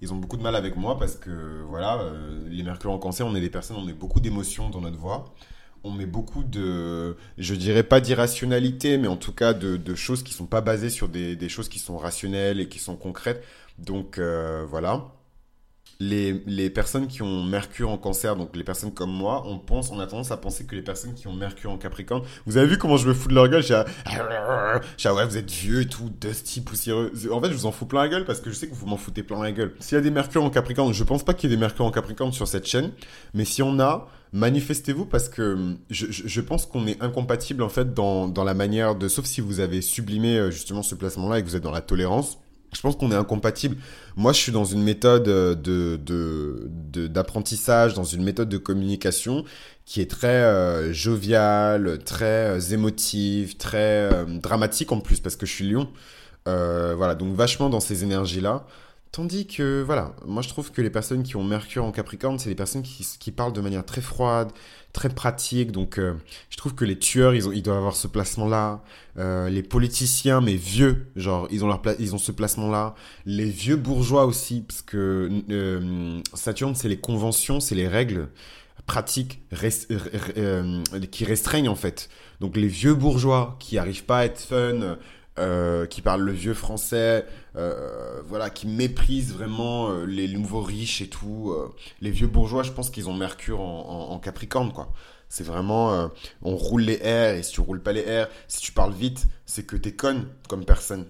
Ils 0.00 0.14
ont 0.14 0.16
beaucoup 0.16 0.38
de 0.38 0.42
mal 0.42 0.56
avec 0.56 0.76
moi 0.76 0.98
parce 0.98 1.16
que 1.16 1.62
voilà, 1.68 2.00
euh, 2.00 2.48
les 2.48 2.62
mercures 2.62 2.90
en 2.90 2.98
cancer, 2.98 3.26
on 3.26 3.34
est 3.34 3.40
des 3.42 3.50
personnes, 3.50 3.76
on 3.76 3.84
met 3.84 3.92
beaucoup 3.92 4.18
d'émotions 4.18 4.70
dans 4.70 4.80
notre 4.80 4.96
voix. 4.96 5.34
On 5.84 5.90
met 5.90 6.06
beaucoup 6.06 6.42
de, 6.42 7.18
je 7.36 7.54
dirais 7.54 7.82
pas 7.82 8.00
d'irrationalité, 8.00 8.96
mais 8.96 9.08
en 9.08 9.18
tout 9.18 9.32
cas 9.32 9.52
de, 9.52 9.94
choses 9.94 10.22
qui 10.22 10.32
sont 10.32 10.46
pas 10.46 10.62
basées 10.62 10.88
sur 10.88 11.10
des, 11.10 11.48
choses 11.50 11.68
qui 11.68 11.80
sont 11.80 11.98
rationnelles 11.98 12.60
et 12.60 12.68
qui 12.70 12.78
sont 12.78 12.96
concrètes. 12.96 13.44
Donc 13.78 14.16
euh, 14.16 14.64
voilà 14.66 15.15
les, 16.00 16.70
personnes 16.70 17.06
qui 17.06 17.22
ont 17.22 17.42
Mercure 17.42 17.90
en 17.90 17.98
cancer, 17.98 18.36
donc 18.36 18.54
les 18.56 18.64
personnes 18.64 18.92
comme 18.92 19.10
moi, 19.10 19.44
on 19.46 19.58
pense, 19.58 19.90
on 19.90 20.00
a 20.00 20.06
tendance 20.06 20.30
à 20.30 20.36
penser 20.36 20.64
que 20.64 20.74
les 20.74 20.82
personnes 20.82 21.14
qui 21.14 21.26
ont 21.26 21.32
Mercure 21.32 21.70
en 21.70 21.78
Capricorne, 21.78 22.22
vous 22.44 22.56
avez 22.56 22.66
vu 22.66 22.78
comment 22.78 22.96
je 22.96 23.08
me 23.08 23.14
fous 23.14 23.28
de 23.28 23.34
leur 23.34 23.48
gueule 23.48 23.62
J'ai 23.62 23.74
ah 23.74 25.14
ouais, 25.14 25.26
vous 25.26 25.36
êtes 25.36 25.50
vieux 25.50 25.82
et 25.82 25.86
tout, 25.86 26.10
dusty, 26.20 26.60
poussiéreux. 26.60 27.12
En 27.32 27.40
fait, 27.40 27.48
je 27.48 27.54
vous 27.54 27.66
en 27.66 27.72
fous 27.72 27.86
plein 27.86 28.02
la 28.02 28.08
gueule 28.08 28.24
parce 28.24 28.40
que 28.40 28.50
je 28.50 28.56
sais 28.56 28.68
que 28.68 28.74
vous 28.74 28.86
m'en 28.86 28.96
foutez 28.96 29.22
plein 29.22 29.42
la 29.42 29.52
gueule. 29.52 29.74
S'il 29.80 29.96
y 29.96 29.98
a 29.98 30.02
des 30.02 30.10
Mercure 30.10 30.42
en 30.42 30.50
Capricorne, 30.50 30.92
je 30.92 31.04
pense 31.04 31.24
pas 31.24 31.34
qu'il 31.34 31.50
y 31.50 31.52
ait 31.52 31.56
des 31.56 31.60
Mercure 31.60 31.84
en 31.84 31.90
Capricorne 31.90 32.32
sur 32.32 32.46
cette 32.46 32.66
chaîne, 32.66 32.92
mais 33.34 33.44
si 33.44 33.62
on 33.62 33.78
a, 33.80 34.08
manifestez-vous 34.32 35.06
parce 35.06 35.28
que 35.28 35.54
hum, 35.54 35.78
je, 35.90 36.40
pense 36.40 36.66
qu'on 36.66 36.86
est 36.86 37.02
incompatible 37.02 37.62
en 37.62 37.68
fait 37.68 37.94
dans, 37.94 38.28
dans 38.28 38.44
la 38.44 38.54
manière 38.54 38.94
de, 38.94 39.08
sauf 39.08 39.24
si 39.24 39.40
vous 39.40 39.60
avez 39.60 39.80
sublimé 39.80 40.36
euh, 40.36 40.50
justement 40.50 40.82
ce 40.82 40.94
placement-là 40.94 41.38
et 41.38 41.42
que 41.42 41.48
vous 41.48 41.56
êtes 41.56 41.62
dans 41.62 41.70
la 41.70 41.80
tolérance 41.80 42.38
je 42.76 42.82
pense 42.82 42.96
qu'on 42.96 43.10
est 43.10 43.16
incompatible. 43.16 43.76
Moi, 44.16 44.32
je 44.32 44.38
suis 44.38 44.52
dans 44.52 44.66
une 44.66 44.82
méthode 44.82 45.28
euh, 45.28 45.54
de, 45.54 47.06
d'apprentissage, 47.06 47.94
dans 47.94 48.04
une 48.04 48.22
méthode 48.22 48.50
de 48.50 48.58
communication 48.58 49.44
qui 49.86 50.02
est 50.02 50.10
très 50.10 50.28
euh, 50.28 50.92
joviale, 50.92 51.98
très 52.04 52.58
euh, 52.58 52.60
émotive, 52.60 53.56
très 53.56 54.10
dramatique 54.26 54.92
en 54.92 55.00
plus 55.00 55.20
parce 55.20 55.36
que 55.36 55.46
je 55.46 55.52
suis 55.52 55.70
lion. 55.70 55.88
voilà, 56.44 57.14
donc 57.14 57.34
vachement 57.34 57.70
dans 57.70 57.80
ces 57.80 58.04
énergies-là. 58.04 58.66
Tandis 59.12 59.46
que, 59.46 59.82
voilà, 59.82 60.14
moi 60.26 60.42
je 60.42 60.48
trouve 60.48 60.72
que 60.72 60.82
les 60.82 60.90
personnes 60.90 61.22
qui 61.22 61.36
ont 61.36 61.44
Mercure 61.44 61.84
en 61.84 61.92
Capricorne, 61.92 62.38
c'est 62.38 62.50
des 62.50 62.54
personnes 62.54 62.82
qui, 62.82 63.30
parlent 63.30 63.52
de 63.52 63.62
manière 63.62 63.84
très 63.84 64.02
froide, 64.02 64.52
très 64.92 65.08
pratique. 65.08 65.72
Donc, 65.72 65.98
euh, 65.98 66.14
je 66.50 66.56
trouve 66.56 66.74
que 66.74 66.84
les 66.84 66.98
tueurs, 66.98 67.34
ils, 67.34 67.48
ont, 67.48 67.52
ils 67.52 67.62
doivent 67.62 67.78
avoir 67.78 67.96
ce 67.96 68.08
placement-là. 68.08 68.82
Euh, 69.18 69.48
les 69.48 69.62
politiciens, 69.62 70.40
mais 70.40 70.54
vieux, 70.54 71.06
genre, 71.16 71.48
ils 71.50 71.64
ont, 71.64 71.68
leur 71.68 71.80
ils 71.98 72.14
ont 72.14 72.18
ce 72.18 72.32
placement-là. 72.32 72.94
Les 73.24 73.48
vieux 73.48 73.76
bourgeois 73.76 74.26
aussi, 74.26 74.62
parce 74.66 74.82
que 74.82 75.30
euh, 75.50 76.20
Saturne, 76.34 76.74
c'est 76.74 76.88
les 76.88 76.98
conventions, 76.98 77.60
c'est 77.60 77.74
les 77.74 77.88
règles 77.88 78.28
pratiques 78.86 79.40
qui 81.10 81.24
restreignent 81.24 81.68
en 81.68 81.74
fait. 81.74 82.08
Donc 82.40 82.56
les 82.56 82.68
vieux 82.68 82.94
bourgeois 82.94 83.56
qui 83.58 83.78
arrivent 83.78 84.04
pas 84.04 84.18
à 84.18 84.24
être 84.26 84.40
fun, 84.40 84.98
euh, 85.38 85.84
qui 85.84 86.00
parle 86.00 86.22
le 86.22 86.32
vieux 86.32 86.54
français, 86.54 87.26
euh, 87.56 88.22
voilà, 88.26 88.48
qui 88.48 88.66
méprise 88.66 89.34
vraiment 89.34 89.90
euh, 89.90 90.06
les 90.06 90.28
nouveaux 90.28 90.62
riches 90.62 91.02
et 91.02 91.08
tout. 91.08 91.54
les 92.00 92.10
vieux 92.10 92.26
bourgeois, 92.26 92.62
je 92.62 92.72
pense 92.72 92.88
qu'ils 92.88 93.10
ont 93.10 93.14
Mercure 93.14 93.60
en, 93.60 94.18
Capricorne, 94.18 94.72
quoi. 94.72 94.92
C'est 95.28 95.44
vraiment, 95.44 96.10
on 96.42 96.56
roule 96.56 96.82
les 96.82 97.00
airs 97.02 97.34
et 97.34 97.42
si 97.42 97.52
tu 97.52 97.60
roules 97.60 97.82
pas 97.82 97.92
les 97.92 98.06
airs, 98.06 98.28
si 98.48 98.60
tu 98.60 98.72
parles 98.72 98.94
vite, 98.94 99.26
c'est 99.44 99.66
que 99.66 99.76
t'es 99.76 99.92
conne 99.92 100.26
comme 100.48 100.64
personne. 100.64 101.06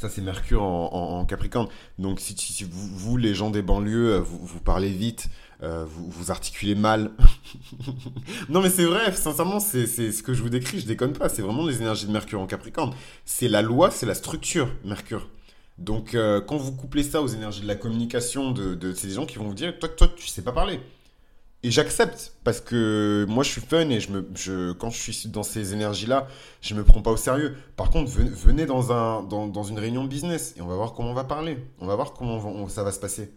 Ça, 0.00 0.08
c'est 0.08 0.20
Mercure 0.20 0.62
en, 0.62 1.24
Capricorne. 1.24 1.68
Donc, 1.98 2.20
si, 2.20 2.66
vous, 2.68 3.16
les 3.16 3.34
gens 3.34 3.50
des 3.50 3.62
banlieues, 3.62 4.18
vous 4.18 4.60
parlez 4.60 4.90
vite, 4.90 5.28
euh, 5.64 5.84
vous, 5.88 6.10
vous 6.10 6.30
articulez 6.30 6.74
mal. 6.74 7.10
non 8.48 8.60
mais 8.60 8.70
c'est 8.70 8.84
vrai, 8.84 9.12
sincèrement, 9.12 9.60
c'est 9.60 9.86
ce 9.86 10.22
que 10.22 10.34
je 10.34 10.42
vous 10.42 10.50
décris, 10.50 10.80
je 10.80 10.86
déconne 10.86 11.14
pas, 11.14 11.28
c'est 11.28 11.42
vraiment 11.42 11.66
les 11.66 11.80
énergies 11.80 12.06
de 12.06 12.12
Mercure 12.12 12.40
en 12.40 12.46
Capricorne. 12.46 12.92
C'est 13.24 13.48
la 13.48 13.62
loi, 13.62 13.90
c'est 13.90 14.06
la 14.06 14.14
structure, 14.14 14.68
Mercure. 14.84 15.28
Donc 15.78 16.14
euh, 16.14 16.40
quand 16.40 16.56
vous 16.56 16.72
couplez 16.72 17.02
ça 17.02 17.22
aux 17.22 17.26
énergies 17.26 17.62
de 17.62 17.66
la 17.66 17.76
communication, 17.76 18.52
de, 18.52 18.74
de 18.74 18.92
ces 18.92 19.10
gens 19.10 19.26
qui 19.26 19.38
vont 19.38 19.46
vous 19.46 19.54
dire, 19.54 19.78
toi, 19.78 19.88
toi, 19.88 20.08
tu 20.14 20.26
sais 20.26 20.42
pas 20.42 20.52
parler. 20.52 20.80
Et 21.62 21.70
j'accepte 21.70 22.34
parce 22.44 22.60
que 22.60 23.24
moi 23.26 23.42
je 23.42 23.48
suis 23.48 23.62
fun 23.62 23.88
et 23.88 23.98
je 23.98 24.10
me, 24.10 24.28
je, 24.34 24.72
quand 24.72 24.90
je 24.90 24.98
suis 24.98 25.28
dans 25.28 25.42
ces 25.42 25.72
énergies-là, 25.72 26.28
je 26.60 26.74
me 26.74 26.84
prends 26.84 27.00
pas 27.00 27.10
au 27.10 27.16
sérieux. 27.16 27.56
Par 27.76 27.88
contre, 27.90 28.10
venez 28.10 28.66
dans, 28.66 28.92
un, 28.92 29.22
dans, 29.22 29.46
dans 29.46 29.62
une 29.62 29.78
réunion 29.78 30.04
business 30.04 30.52
et 30.58 30.60
on 30.60 30.66
va 30.66 30.76
voir 30.76 30.92
comment 30.92 31.10
on 31.10 31.14
va 31.14 31.24
parler. 31.24 31.56
On 31.80 31.86
va 31.86 31.96
voir 31.96 32.12
comment 32.12 32.68
ça 32.68 32.82
va 32.82 32.92
se 32.92 33.00
passer 33.00 33.32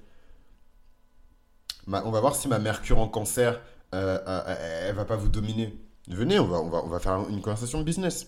on 1.88 2.12
va 2.12 2.20
voir 2.20 2.36
si 2.36 2.48
ma 2.48 2.60
Mercure 2.60 3.00
en 3.00 3.08
cancer, 3.08 3.62
euh, 3.94 4.20
euh, 4.28 4.88
elle 4.90 4.96
va 4.96 5.06
pas 5.06 5.16
vous 5.16 5.30
dominer. 5.30 5.78
Venez, 6.08 6.40
on 6.40 6.88
va, 6.88 7.00
faire 7.00 7.30
une 7.30 7.42
conversation 7.42 7.80
de 7.80 7.84
business. 7.84 8.28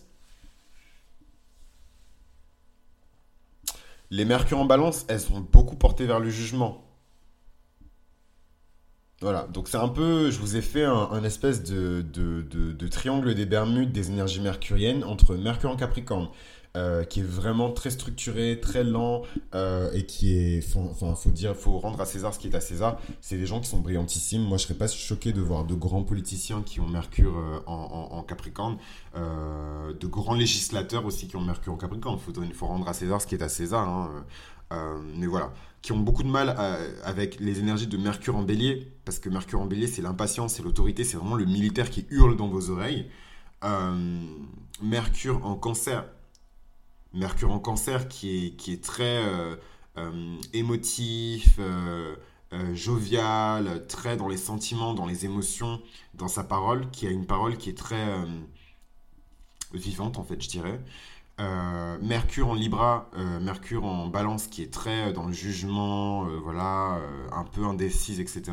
Les 4.11 4.25
Mercure 4.25 4.59
en 4.59 4.65
balance, 4.65 5.05
elles 5.07 5.21
sont 5.21 5.39
beaucoup 5.39 5.75
portées 5.75 6.05
vers 6.05 6.19
le 6.19 6.29
jugement. 6.29 6.83
Voilà, 9.21 9.47
donc 9.51 9.67
c'est 9.67 9.77
un 9.77 9.89
peu, 9.89 10.31
je 10.31 10.39
vous 10.39 10.55
ai 10.55 10.61
fait 10.61 10.85
un, 10.85 11.23
espèce 11.25 11.61
de, 11.61 12.01
de, 12.01 12.87
triangle 12.87 13.35
des 13.35 13.45
Bermudes 13.45 13.91
des 13.91 14.09
énergies 14.09 14.39
mercuriennes 14.39 15.03
entre 15.03 15.35
Mercure 15.35 15.71
en 15.71 15.75
Capricorne, 15.75 16.29
euh, 16.77 17.03
qui 17.03 17.21
est 17.21 17.23
vraiment 17.23 17.71
très 17.71 17.89
structuré, 17.89 18.59
très 18.61 18.83
lent 18.83 19.23
euh, 19.55 19.91
et 19.91 20.05
qui 20.05 20.37
est, 20.37 20.63
enfin, 20.77 21.15
faut 21.15 21.31
dire, 21.31 21.55
faut 21.55 21.79
rendre 21.79 21.99
à 21.99 22.05
César 22.05 22.31
ce 22.31 22.37
qui 22.37 22.47
est 22.47 22.53
à 22.53 22.61
César. 22.61 22.99
C'est 23.21 23.37
des 23.37 23.47
gens 23.47 23.59
qui 23.59 23.67
sont 23.67 23.79
brillantissimes. 23.79 24.43
Moi, 24.43 24.59
je 24.59 24.65
serais 24.65 24.75
pas 24.75 24.87
choqué 24.87 25.33
de 25.33 25.41
voir 25.41 25.65
de 25.65 25.73
grands 25.73 26.03
politiciens 26.03 26.61
qui 26.61 26.79
ont 26.79 26.87
Mercure 26.87 27.35
euh, 27.35 27.59
en, 27.65 28.21
Capricorne, 28.21 28.77
de 29.15 30.07
grands 30.07 30.35
législateurs 30.35 31.05
aussi 31.05 31.27
qui 31.27 31.35
ont 31.37 31.41
Mercure 31.41 31.73
en 31.73 31.77
Capricorne. 31.77 32.19
Faut, 32.19 32.31
faut 32.53 32.67
rendre 32.67 32.87
à 32.87 32.93
César 32.93 33.19
ce 33.19 33.25
qui 33.25 33.33
est 33.33 33.41
à 33.41 33.49
César. 33.49 33.89
Hein. 33.89 34.23
mais 35.17 35.25
voilà, 35.25 35.51
qui 35.81 35.91
ont 35.91 35.97
beaucoup 35.97 36.21
de 36.21 36.29
mal 36.29 36.55
avec 37.03 37.39
les 37.39 37.57
énergies 37.57 37.87
de 37.87 37.97
Mercure 37.97 38.35
en 38.35 38.43
Bélier, 38.43 38.93
parce 39.05 39.17
que 39.17 39.29
Mercure 39.29 39.59
en 39.59 39.65
Bélier, 39.65 39.87
c'est 39.87 40.03
l'impatience, 40.03 40.53
c'est 40.53 40.63
l'autorité, 40.63 41.03
c'est 41.03 41.17
vraiment 41.17 41.35
le 41.35 41.45
militaire 41.45 41.89
qui 41.89 42.05
hurle 42.11 42.37
dans 42.37 42.47
vos 42.47 42.69
oreilles. 42.69 43.07
Mercure 44.83 45.43
en 45.45 45.55
Cancer, 45.55 46.05
Mercure 47.13 47.51
en 47.51 47.59
cancer 47.59 48.07
qui 48.07 48.45
est, 48.45 48.49
qui 48.51 48.71
est 48.71 48.83
très 48.83 49.23
euh, 49.23 49.55
euh, 49.97 50.35
émotif, 50.53 51.55
euh, 51.59 52.15
jovial, 52.73 53.85
très 53.87 54.15
dans 54.15 54.27
les 54.27 54.37
sentiments, 54.37 54.93
dans 54.93 55.05
les 55.05 55.25
émotions, 55.25 55.81
dans 56.13 56.27
sa 56.27 56.43
parole, 56.43 56.89
qui 56.91 57.07
a 57.07 57.09
une 57.09 57.25
parole 57.25 57.57
qui 57.57 57.69
est 57.69 57.77
très 57.77 58.07
vivante 59.73 60.17
en 60.17 60.23
fait, 60.23 60.41
je 60.41 60.49
dirais. 60.49 60.79
Mercure 62.01 62.49
en 62.49 62.53
Libra, 62.55 63.09
Mercure 63.41 63.85
en 63.85 64.07
Balance 64.07 64.47
qui 64.47 64.63
est 64.63 64.73
très 64.73 65.13
dans 65.13 65.27
le 65.27 65.31
jugement, 65.31 66.23
voilà, 66.41 66.99
un 67.31 67.43
peu 67.43 67.63
indécise, 67.65 68.19
etc. 68.19 68.51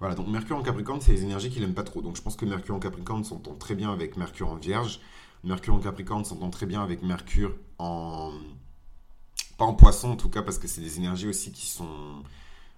Voilà, 0.00 0.16
donc 0.16 0.26
Mercure 0.26 0.56
en 0.56 0.62
Capricorne, 0.62 1.00
c'est 1.00 1.12
les 1.12 1.22
énergies 1.22 1.50
qu'il 1.50 1.62
n'aime 1.62 1.74
pas 1.74 1.84
trop. 1.84 2.02
Donc 2.02 2.16
je 2.16 2.22
pense 2.22 2.34
que 2.34 2.44
Mercure 2.44 2.74
en 2.74 2.80
Capricorne 2.80 3.22
s'entend 3.22 3.54
très 3.54 3.76
bien 3.76 3.92
avec 3.92 4.16
Mercure 4.16 4.50
en 4.50 4.56
Vierge. 4.56 5.00
Mercure 5.44 5.74
en 5.74 5.80
Capricorne 5.80 6.24
s'entend 6.24 6.50
très 6.50 6.66
bien 6.66 6.82
avec 6.82 7.02
Mercure 7.02 7.54
Pas 7.78 9.64
en 9.64 9.74
poisson 9.74 10.10
en 10.10 10.16
tout 10.16 10.28
cas, 10.28 10.42
parce 10.42 10.58
que 10.58 10.68
c'est 10.68 10.80
des 10.80 10.98
énergies 10.98 11.28
aussi 11.28 11.52
qui 11.52 11.66
sont. 11.66 12.22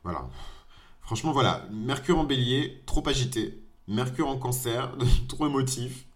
Voilà. 0.05 0.29
Franchement, 1.01 1.33
voilà. 1.33 1.67
Mercure 1.73 2.19
en 2.19 2.25
bélier, 2.25 2.83
trop 2.87 3.07
agité. 3.09 3.63
Mercure 3.89 4.29
en 4.29 4.37
cancer, 4.37 4.93
trop 5.29 5.47
émotif. 5.47 6.07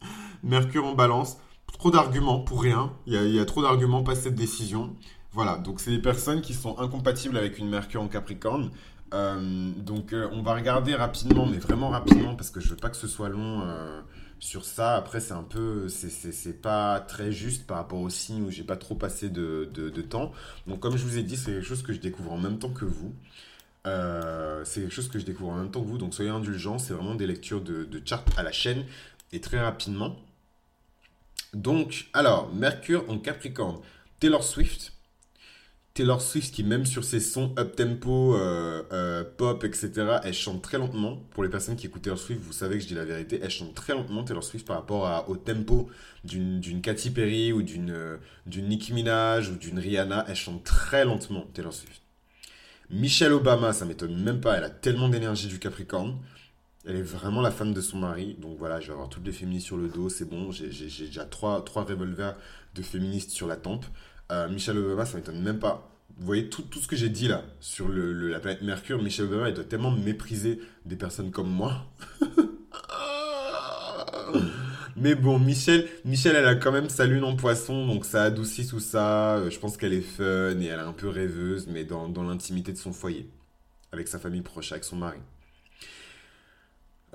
Mercure 0.43 0.85
en 0.87 0.95
balance, 0.95 1.39
trop 1.73 1.91
d'arguments 1.91 2.41
pour 2.41 2.63
rien. 2.63 2.93
Il 3.07 3.15
y 3.15 3.39
a, 3.39 3.45
trop 3.45 3.63
d'arguments, 3.63 4.03
pas 4.03 4.15
cette 4.15 4.35
décision. 4.35 4.95
Voilà, 5.33 5.57
donc 5.57 5.81
c'est 5.81 5.91
des 5.91 6.03
personnes 6.03 6.43
qui 6.43 6.53
sont 6.53 6.79
incompatibles 6.79 7.37
avec 7.37 7.59
une 7.59 7.69
Mercure 7.69 8.03
en 8.03 8.09
Capricorne. 8.09 8.71
Euh, 9.15 9.71
donc 9.77 10.13
euh, 10.13 10.29
on 10.33 10.43
va 10.43 10.55
regarder 10.55 10.95
rapidement, 10.95 11.47
mais 11.47 11.59
vraiment 11.59 11.89
rapidement, 11.89 12.35
parce 12.35 12.51
que 12.51 12.61
je 12.61 12.69
veux 12.69 12.77
pas 12.77 12.91
que 12.91 12.97
ce 12.97 13.09
soit 13.09 13.29
long. 13.29 13.63
Euh, 13.63 14.01
sur 14.43 14.65
ça, 14.65 14.97
après, 14.97 15.21
c'est 15.21 15.35
un 15.35 15.45
peu. 15.45 15.89
C'est 15.89 16.61
pas 16.61 16.99
très 16.99 17.31
juste 17.31 17.65
par 17.65 17.77
rapport 17.77 18.01
au 18.01 18.11
signe 18.11 18.43
où 18.43 18.51
j'ai 18.51 18.65
pas 18.65 18.77
trop 18.77 18.97
passé 18.97 19.29
de, 19.31 19.67
temps. 20.11 20.33
Donc, 20.67 20.81
comme 20.81 20.97
je 20.97 21.05
vous 21.05 21.17
ai 21.17 21.23
dit, 21.23 21.37
c'est 21.37 21.53
quelque 21.53 21.65
chose 21.65 21.83
que 21.85 21.93
je 21.93 22.01
découvre 22.01 22.33
en 22.33 22.39
même 22.39 22.59
temps 22.59 22.73
que 22.73 22.85
vous. 22.85 23.15
Euh, 23.87 24.65
c'est 24.65 24.81
quelque 24.81 24.93
chose 24.93 25.09
que 25.09 25.21
je 25.21 25.25
découvre 25.25 25.51
en 25.51 25.59
même 25.59 25.71
temps 25.71 25.81
que 25.81 25.87
vous. 25.87 25.97
Donc, 25.97 26.13
soyez 26.13 26.31
indulgents. 26.31 26.79
C'est 26.79 26.93
vraiment 26.93 27.15
des 27.15 27.29
lectures 27.29 27.61
de, 27.61 27.85
de 27.85 28.03
à 28.37 28.43
la 28.43 28.51
chaîne 28.51 28.85
et 29.31 29.41
très 29.41 29.61
rapidement. 29.61 30.17
Donc, 31.55 32.09
alors, 32.13 32.53
Mercure 32.53 33.09
en 33.09 33.19
Capricorne. 33.19 33.79
Taylor 34.19 34.43
Swift, 34.43 34.93
Taylor 35.95 36.23
Swift 36.23 36.55
qui 36.55 36.65
même 36.65 36.87
sur 36.87 37.05
ses 37.05 37.21
sons 37.21 37.55
up 37.59 37.77
tempo, 37.77 38.35
euh, 38.35 38.83
euh, 38.93 39.25
pop, 39.37 39.63
etc., 39.65 39.91
elle 40.25 40.33
chante 40.33 40.63
très 40.63 40.79
lentement. 40.79 41.17
Pour 41.31 41.43
les 41.43 41.51
personnes 41.51 41.77
qui 41.77 41.87
écoutent 41.87 42.03
Taylor 42.03 42.19
Swift, 42.19 42.41
vous 42.41 42.53
savez 42.53 42.77
que 42.77 42.83
je 42.83 42.89
dis 42.89 42.95
la 42.95 43.05
vérité, 43.05 43.41
elle 43.43 43.51
chante 43.51 43.75
très 43.75 43.93
lentement 43.93 44.25
Taylor 44.25 44.43
Swift 44.43 44.67
par 44.67 44.77
rapport 44.77 45.29
au 45.29 45.37
tempo 45.37 45.91
d'une 46.25 46.81
Katy 46.81 47.11
Perry 47.11 47.53
ou 47.53 47.63
euh, 47.91 48.17
d'une 48.47 48.69
Nicki 48.69 48.95
Minaj 48.95 49.51
ou 49.51 49.57
d'une 49.57 49.79
Rihanna. 49.79 50.25
Elle 50.29 50.37
chante 50.37 50.65
très 50.65 51.05
lentement 51.05 51.47
Taylor 51.53 51.75
Swift. 51.75 52.01
Michelle 52.89 53.33
Obama, 53.33 53.73
ça 53.73 53.85
m'étonne 53.85 54.17
même 54.23 54.41
pas, 54.41 54.57
elle 54.57 54.65
a 54.65 54.71
tellement 54.71 55.09
d'énergie 55.09 55.49
du 55.49 55.59
Capricorne. 55.59 56.19
Elle 56.87 56.97
est 56.97 57.03
vraiment 57.03 57.41
la 57.43 57.51
femme 57.51 57.73
de 57.73 57.81
son 57.81 57.99
mari. 57.99 58.37
Donc 58.41 58.59
voilà, 58.59 58.81
je 58.81 58.89
vais 58.89 58.93
avoir 58.93 59.09
toutes 59.09 59.25
les 59.25 59.33
féministes 59.33 59.67
sur 59.67 59.77
le 59.77 59.89
dos, 59.89 60.09
c'est 60.09 60.29
bon. 60.29 60.51
J'ai 60.51 60.67
déjà 61.07 61.25
trois, 61.25 61.65
trois 61.65 61.85
revolvers 61.85 62.35
de 62.75 62.83
féministes 62.83 63.31
sur 63.31 63.47
la 63.47 63.57
tempe. 63.57 63.85
Euh, 64.31 64.49
Michelle 64.49 64.79
Obama, 64.79 65.05
ça 65.05 65.17
m'étonne 65.17 65.43
même 65.43 65.59
pas. 65.59 65.89
Vous 66.19 66.27
voyez 66.27 66.49
tout, 66.49 66.65
ce 66.81 66.87
que 66.87 66.97
j'ai 66.97 67.09
dit 67.09 67.27
là 67.27 67.43
sur 67.61 67.89
le, 67.89 68.13
la 68.29 68.39
planète 68.39 68.63
Mercure, 68.63 69.03
Michelle 69.03 69.27
Obama, 69.27 69.49
elle 69.49 69.55
doit 69.55 69.65
tellement 69.65 69.91
mépriser 69.91 70.61
des 70.85 70.97
personnes 70.97 71.31
comme 71.31 71.51
moi. 71.51 71.87
Mais 74.97 75.15
bon, 75.15 75.39
Michelle, 75.39 75.89
Michelle, 76.05 76.37
elle 76.37 76.47
a 76.47 76.55
quand 76.55 76.71
même 76.71 76.89
sa 76.89 77.07
lune 77.07 77.25
en 77.25 77.35
poisson, 77.35 77.87
donc 77.87 78.05
ça 78.05 78.23
adoucit 78.25 78.67
tout 78.67 78.79
ça. 78.79 79.37
Euh, 79.37 79.51
je 79.51 79.59
pense 79.59 79.77
qu'elle 79.77 79.95
est 79.95 80.01
fun 80.01 80.61
et 80.61 80.67
elle 80.67 80.79
est 80.79 80.83
un 80.83 80.93
peu 80.93 81.09
rêveuse, 81.09 81.67
mais 81.67 81.85
dans, 81.85 82.09
dans 82.09 82.23
l'intimité 82.23 82.73
de 82.73 82.79
son 82.79 82.93
foyer, 82.93 83.29
avec 83.91 84.07
sa 84.07 84.19
famille 84.19 84.43
proche, 84.43 84.71
avec 84.71 84.85
son 84.85 84.97
mari. 84.97 85.19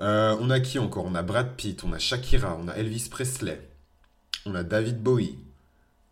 Euh, 0.00 0.36
on 0.40 0.50
a 0.50 0.60
qui 0.60 0.78
encore? 0.78 1.06
On 1.06 1.14
a 1.14 1.22
Brad 1.22 1.56
Pitt, 1.56 1.82
on 1.84 1.92
a 1.92 1.98
Shakira, 1.98 2.58
on 2.60 2.68
a 2.68 2.74
Elvis 2.74 3.08
Presley, 3.10 3.60
on 4.44 4.54
a 4.54 4.62
David 4.62 5.02
Bowie, 5.02 5.38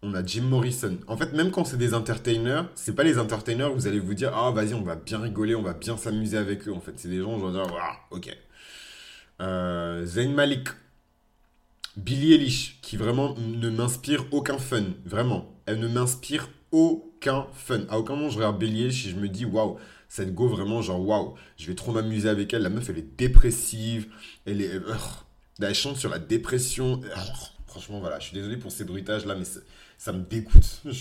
on 0.03 0.15
a 0.15 0.25
Jim 0.25 0.43
Morrison. 0.43 0.99
En 1.07 1.17
fait, 1.17 1.33
même 1.33 1.51
quand 1.51 1.65
c'est 1.65 1.77
des 1.77 1.95
entertainers, 1.95 2.69
c'est 2.75 2.95
pas 2.95 3.03
les 3.03 3.19
entertainers 3.19 3.73
vous 3.73 3.87
allez 3.87 3.99
vous 3.99 4.15
dire 4.15 4.33
ah 4.35 4.51
vas-y 4.51 4.75
on 4.75 4.83
va 4.83 4.97
bien 4.97 5.19
rigoler, 5.19 5.55
on 5.55 5.63
va 5.63 5.73
bien 5.75 5.97
s'amuser 5.97 6.37
avec 6.37 6.69
eux. 6.69 6.73
En 6.73 6.81
fait, 6.81 6.93
c'est 6.97 7.09
des 7.09 7.21
gens 7.21 7.39
je 7.39 7.47
vais 7.47 7.53
dire 7.53 7.67
ok. 8.11 8.37
Euh, 9.41 10.05
Zayn 10.07 10.33
Malik, 10.33 10.69
Billie 11.97 12.35
Eilish, 12.35 12.79
qui 12.83 12.97
vraiment 12.97 13.35
ne 13.39 13.69
m'inspire 13.69 14.25
aucun 14.31 14.59
fun, 14.59 14.85
vraiment. 15.05 15.61
Elle 15.67 15.81
ne 15.81 15.89
m'inspire 15.89 16.49
aucun 16.73 17.47
fun. 17.53 17.81
À 17.89 17.99
aucun 17.99 18.17
moment 18.17 18.31
je 18.31 18.37
regarde 18.37 18.59
Billie 18.59 18.85
Eilish 18.85 19.07
et 19.07 19.11
je 19.11 19.17
me 19.17 19.29
dis 19.29 19.45
waouh, 19.45 19.79
cette 20.09 20.35
go 20.35 20.49
vraiment 20.49 20.83
genre 20.83 21.01
waouh, 21.01 21.35
je 21.57 21.67
vais 21.67 21.75
trop 21.75 21.93
m'amuser 21.93 22.29
avec 22.29 22.53
elle. 22.55 22.63
La 22.63 22.71
meuf 22.71 22.89
elle 22.91 22.99
est 22.99 23.17
dépressive, 23.17 24.09
elle 24.45 24.61
est, 24.61 24.71
elle 25.61 25.75
chante 25.75 25.97
sur 25.97 26.11
la 26.11 26.19
dépression. 26.19 27.01
Franchement 27.67 28.01
voilà, 28.01 28.19
je 28.21 28.27
suis 28.27 28.35
désolé 28.35 28.57
pour 28.57 28.71
ces 28.71 28.85
bruitages 28.85 29.27
là, 29.27 29.35
mais 29.35 29.45
ça 29.99 30.13
me 30.13 30.23
dégoûte. 30.23 30.83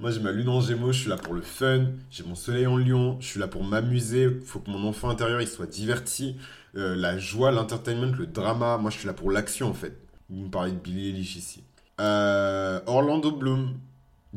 Moi, 0.00 0.10
j'ai 0.10 0.20
ma 0.20 0.32
lune 0.32 0.48
en 0.48 0.60
gémeaux, 0.60 0.92
je 0.92 1.00
suis 1.00 1.08
là 1.08 1.16
pour 1.16 1.32
le 1.32 1.40
fun, 1.40 1.86
j'ai 2.10 2.22
mon 2.24 2.34
soleil 2.34 2.66
en 2.66 2.76
lion, 2.76 3.16
je 3.20 3.26
suis 3.26 3.40
là 3.40 3.48
pour 3.48 3.64
m'amuser, 3.64 4.24
il 4.24 4.40
faut 4.44 4.58
que 4.58 4.70
mon 4.70 4.86
enfant 4.86 5.08
intérieur 5.08 5.40
il 5.40 5.48
soit 5.48 5.66
diverti. 5.66 6.36
Euh, 6.76 6.94
la 6.96 7.18
joie, 7.18 7.50
l'entertainment, 7.50 8.14
le 8.16 8.26
drama, 8.26 8.78
moi 8.78 8.90
je 8.90 8.98
suis 8.98 9.06
là 9.06 9.14
pour 9.14 9.30
l'action 9.30 9.68
en 9.68 9.74
fait. 9.74 9.96
Vous 10.28 10.44
me 10.44 10.50
parlez 10.50 10.72
de 10.72 10.76
Billy 10.76 11.08
Eilish 11.08 11.36
ici. 11.36 11.62
Euh, 12.00 12.80
Orlando 12.86 13.30
Bloom, 13.30 13.78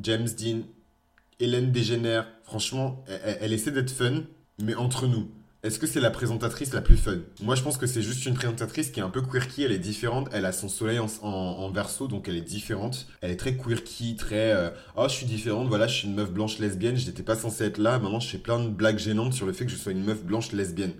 James 0.02 0.28
Dean, 0.38 0.62
Hélène 1.40 1.72
Dégénère, 1.72 2.28
franchement, 2.44 3.04
elle 3.08 3.52
essaie 3.52 3.72
d'être 3.72 3.92
fun, 3.92 4.24
mais 4.60 4.76
entre 4.76 5.08
nous 5.08 5.30
est-ce 5.66 5.80
que 5.80 5.88
c'est 5.88 6.00
la 6.00 6.12
présentatrice 6.12 6.74
la 6.74 6.82
plus 6.82 6.96
fun? 6.96 7.18
Moi, 7.42 7.56
je 7.56 7.64
pense 7.64 7.80
que 7.80 7.88
c'est 7.88 8.04
juste 8.04 8.28
une 8.28 8.36
présentatrice 8.36 8.92
qui 8.92 9.00
est 9.00 9.04
un 9.04 9.10
peu 9.10 9.24
quirky, 9.24 9.64
elle 9.64 9.72
est 9.72 9.80
différente, 9.80 10.30
elle 10.32 10.46
a 10.46 10.52
son 10.52 10.70
soleil 10.70 11.00
en, 11.00 11.72
verso, 11.72 12.08
donc 12.08 12.30
elle 12.30 12.36
est 12.36 12.42
différente. 12.42 13.08
Elle 13.22 13.32
est 13.32 13.36
très 13.36 13.58
quirky, 13.58 14.16
très 14.16 14.52
euh, 14.52 14.70
oh, 14.96 15.08
je 15.10 15.14
suis 15.14 15.26
différente, 15.26 15.68
voilà, 15.68 15.88
je 15.88 15.96
suis 15.96 16.08
une 16.08 16.14
meuf 16.14 16.32
blanche 16.32 16.60
lesbienne, 16.60 16.96
je 16.98 17.08
n'étais 17.08 17.24
pas 17.24 17.36
censée 17.36 17.64
être 17.64 17.80
là, 17.80 17.98
maintenant 17.98 18.20
je 18.20 18.30
fais 18.30 18.38
plein 18.38 18.60
de 18.60 18.70
blagues 18.70 19.00
gênantes 19.00 19.34
sur 19.34 19.48
le 19.48 19.54
fait 19.54 19.66
que 19.66 19.72
je 19.72 19.76
sois 19.76 19.92
une 19.92 20.04
meuf 20.04 20.24
blanche 20.24 20.52
lesbienne. 20.52 20.94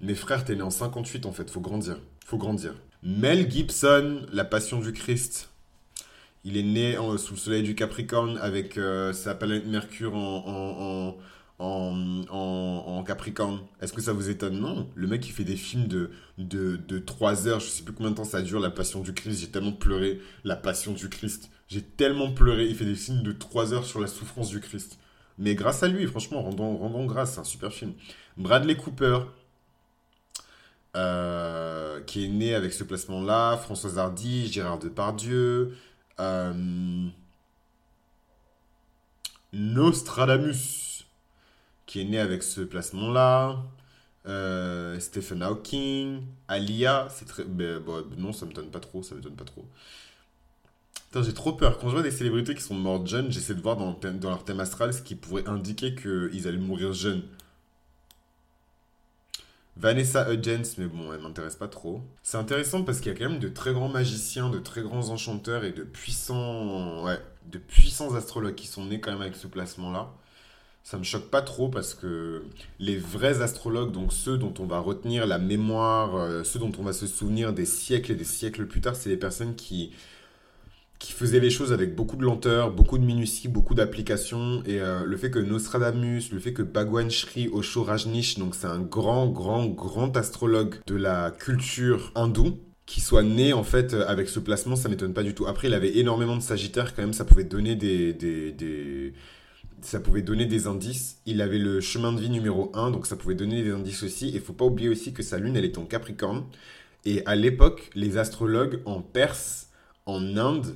Mes 0.00 0.16
frères, 0.16 0.44
t'es 0.44 0.56
né 0.56 0.62
en 0.62 0.70
58 0.70 1.24
en 1.24 1.32
fait, 1.32 1.48
faut 1.48 1.60
grandir, 1.60 2.00
faut 2.26 2.38
grandir. 2.38 2.74
Mel 3.04 3.48
Gibson, 3.48 4.26
la 4.32 4.44
passion 4.44 4.80
du 4.80 4.92
Christ. 4.92 5.50
Il 6.42 6.56
est 6.56 6.64
né 6.64 6.96
sous 7.18 7.34
le 7.34 7.38
soleil 7.38 7.62
du 7.62 7.76
Capricorne 7.76 8.36
avec 8.38 8.78
euh, 8.78 9.12
sa 9.12 9.36
planète 9.36 9.66
Mercure 9.66 10.16
en, 10.16 11.16
Capricorne. 13.08 13.60
Est-ce 13.80 13.92
que 13.92 14.02
ça 14.02 14.12
vous 14.12 14.28
étonne? 14.28 14.60
Non. 14.60 14.88
Le 14.94 15.06
mec, 15.06 15.26
il 15.26 15.32
fait 15.32 15.44
des 15.44 15.56
films 15.56 15.88
de, 15.88 16.10
de, 16.36 16.76
de 16.76 16.98
3 16.98 17.48
heures. 17.48 17.58
Je 17.58 17.68
sais 17.68 17.82
plus 17.82 17.94
combien 17.94 18.10
de 18.10 18.16
temps 18.16 18.24
ça 18.24 18.42
dure, 18.42 18.60
La 18.60 18.70
Passion 18.70 19.00
du 19.00 19.14
Christ. 19.14 19.40
J'ai 19.40 19.48
tellement 19.48 19.72
pleuré. 19.72 20.20
La 20.44 20.56
Passion 20.56 20.92
du 20.92 21.08
Christ. 21.08 21.50
J'ai 21.68 21.82
tellement 21.82 22.32
pleuré. 22.32 22.66
Il 22.66 22.76
fait 22.76 22.84
des 22.84 22.94
films 22.94 23.22
de 23.22 23.32
3 23.32 23.72
heures 23.72 23.86
sur 23.86 24.00
la 24.00 24.06
souffrance 24.06 24.50
du 24.50 24.60
Christ. 24.60 24.98
Mais 25.38 25.54
grâce 25.54 25.82
à 25.82 25.88
lui, 25.88 26.06
franchement, 26.06 26.42
rendons, 26.42 26.76
rendons 26.76 27.06
grâce. 27.06 27.34
C'est 27.34 27.40
un 27.40 27.44
super 27.44 27.72
film. 27.72 27.94
Bradley 28.36 28.76
Cooper. 28.76 29.20
Euh, 30.96 32.00
qui 32.02 32.24
est 32.24 32.28
né 32.28 32.54
avec 32.54 32.72
ce 32.72 32.84
placement-là. 32.84 33.56
Françoise 33.56 33.98
Hardy, 33.98 34.52
Gérard 34.52 34.78
Depardieu. 34.78 35.74
Euh, 36.20 37.08
Nostradamus 39.52 40.87
qui 41.88 42.02
est 42.02 42.04
né 42.04 42.20
avec 42.20 42.42
ce 42.44 42.60
placement-là. 42.60 43.64
Euh, 44.26 45.00
Stephen 45.00 45.42
Hawking, 45.42 46.20
Alia, 46.46 47.08
c'est 47.10 47.24
très. 47.24 47.44
Ben, 47.44 47.82
non, 48.18 48.32
ça 48.32 48.44
me 48.44 48.52
donne 48.52 48.70
pas 48.70 48.78
trop, 48.78 49.02
ça 49.02 49.14
me 49.14 49.22
donne 49.22 49.34
pas 49.34 49.46
trop. 49.46 49.64
j'ai 51.14 51.32
trop 51.32 51.54
peur. 51.54 51.78
Quand 51.78 51.88
je 51.88 51.94
vois 51.94 52.02
des 52.02 52.10
célébrités 52.10 52.54
qui 52.54 52.60
sont 52.60 52.74
mortes 52.74 53.06
jeunes, 53.06 53.32
j'essaie 53.32 53.54
de 53.54 53.62
voir 53.62 53.76
dans, 53.76 53.98
leur 54.22 54.44
thème 54.44 54.60
astral 54.60 54.92
ce 54.92 55.00
qui 55.00 55.14
pourrait 55.14 55.48
indiquer 55.48 55.94
qu'ils 55.94 56.46
allaient 56.46 56.58
mourir 56.58 56.92
jeunes. 56.92 57.22
Vanessa 59.78 60.30
Hudgens, 60.30 60.74
mais 60.76 60.86
bon, 60.86 61.12
elle 61.14 61.20
m'intéresse 61.20 61.56
pas 61.56 61.68
trop. 61.68 62.02
C'est 62.22 62.36
intéressant 62.36 62.82
parce 62.82 63.00
qu'il 63.00 63.12
y 63.12 63.14
a 63.14 63.18
quand 63.18 63.30
même 63.30 63.38
de 63.38 63.48
très 63.48 63.72
grands 63.72 63.88
magiciens, 63.88 64.50
de 64.50 64.58
très 64.58 64.82
grands 64.82 65.08
enchanteurs 65.08 65.64
et 65.64 65.72
de 65.72 65.84
puissants, 65.84 67.06
de 67.46 67.58
puissants 67.58 68.14
astrologues 68.14 68.56
qui 68.56 68.66
sont 68.66 68.84
nés 68.84 69.00
quand 69.00 69.12
même 69.12 69.22
avec 69.22 69.36
ce 69.36 69.46
placement-là. 69.46 70.12
Ça 70.90 70.96
me 70.96 71.02
choque 71.02 71.28
pas 71.28 71.42
trop 71.42 71.68
parce 71.68 71.92
que 71.92 72.44
les 72.78 72.96
vrais 72.96 73.42
astrologues, 73.42 73.92
donc 73.92 74.10
ceux 74.10 74.38
dont 74.38 74.54
on 74.58 74.64
va 74.64 74.78
retenir 74.78 75.26
la 75.26 75.36
mémoire, 75.36 76.16
euh, 76.16 76.44
ceux 76.44 76.58
dont 76.58 76.72
on 76.78 76.82
va 76.82 76.94
se 76.94 77.06
souvenir 77.06 77.52
des 77.52 77.66
siècles 77.66 78.12
et 78.12 78.14
des 78.14 78.24
siècles 78.24 78.66
plus 78.66 78.80
tard, 78.80 78.96
c'est 78.96 79.10
les 79.10 79.18
personnes 79.18 79.54
qui 79.54 79.92
qui 80.98 81.12
faisait 81.12 81.40
les 81.40 81.50
choses 81.50 81.74
avec 81.74 81.94
beaucoup 81.94 82.16
de 82.16 82.22
lenteur, 82.22 82.72
beaucoup 82.72 82.96
de 82.96 83.04
minutie, 83.04 83.48
beaucoup 83.48 83.74
d'application. 83.74 84.62
Et 84.64 84.80
euh, 84.80 85.04
le 85.04 85.16
fait 85.18 85.30
que 85.30 85.38
Nostradamus, 85.38 86.32
le 86.32 86.38
fait 86.38 86.54
que 86.54 86.62
Bhagwan 86.62 87.10
Shri 87.10 87.48
Osho 87.52 87.84
Rajneesh, 87.84 88.38
donc 88.38 88.54
c'est 88.54 88.66
un 88.66 88.80
grand, 88.80 89.26
grand, 89.28 89.66
grand 89.66 90.16
astrologue 90.16 90.76
de 90.86 90.94
la 90.94 91.32
culture 91.32 92.12
hindoue, 92.14 92.60
qui 92.86 93.02
soit 93.02 93.22
né 93.22 93.52
en 93.52 93.62
fait 93.62 93.92
avec 93.92 94.30
ce 94.30 94.40
placement, 94.40 94.74
ça 94.74 94.88
m'étonne 94.88 95.12
pas 95.12 95.22
du 95.22 95.34
tout. 95.34 95.46
Après, 95.46 95.68
il 95.68 95.74
avait 95.74 95.98
énormément 95.98 96.36
de 96.36 96.42
Sagittaire 96.42 96.94
quand 96.94 97.02
même, 97.02 97.12
ça 97.12 97.26
pouvait 97.26 97.44
donner 97.44 97.76
des, 97.76 98.14
des, 98.14 98.52
des, 98.52 99.12
ça 99.82 100.00
pouvait 100.00 100.22
donner 100.22 100.46
des 100.46 100.66
indices. 100.66 101.18
Il 101.26 101.40
avait 101.40 101.58
le 101.58 101.80
chemin 101.80 102.12
de 102.12 102.20
vie 102.20 102.30
numéro 102.30 102.70
1, 102.74 102.90
donc 102.90 103.06
ça 103.06 103.16
pouvait 103.16 103.34
donner 103.34 103.62
des 103.62 103.70
indices 103.70 104.02
aussi. 104.02 104.36
Et 104.36 104.40
faut 104.40 104.52
pas 104.52 104.64
oublier 104.64 104.88
aussi 104.88 105.12
que 105.12 105.22
sa 105.22 105.38
lune, 105.38 105.56
elle 105.56 105.64
est 105.64 105.78
en 105.78 105.84
Capricorne. 105.84 106.44
Et 107.04 107.24
à 107.26 107.36
l'époque, 107.36 107.90
les 107.94 108.18
astrologues 108.18 108.80
en 108.84 109.00
Perse, 109.00 109.68
en 110.06 110.36
Inde, 110.36 110.74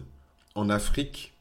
en 0.55 0.71
Afrique 0.71 1.33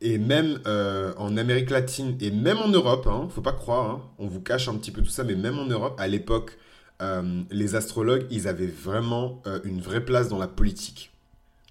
et 0.00 0.18
même 0.18 0.58
euh, 0.66 1.14
en 1.16 1.36
Amérique 1.36 1.70
latine 1.70 2.16
et 2.20 2.30
même 2.30 2.58
en 2.58 2.68
Europe, 2.68 3.06
hein, 3.06 3.28
faut 3.30 3.40
pas 3.40 3.52
croire, 3.52 3.90
hein, 3.90 4.02
on 4.18 4.26
vous 4.26 4.40
cache 4.40 4.68
un 4.68 4.74
petit 4.74 4.90
peu 4.90 5.00
tout 5.00 5.10
ça, 5.10 5.22
mais 5.22 5.36
même 5.36 5.58
en 5.58 5.66
Europe, 5.66 5.94
à 5.98 6.08
l'époque, 6.08 6.58
euh, 7.00 7.42
les 7.50 7.76
astrologues, 7.76 8.26
ils 8.30 8.48
avaient 8.48 8.66
vraiment 8.66 9.40
euh, 9.46 9.60
une 9.64 9.80
vraie 9.80 10.04
place 10.04 10.28
dans 10.28 10.38
la 10.38 10.48
politique. 10.48 11.11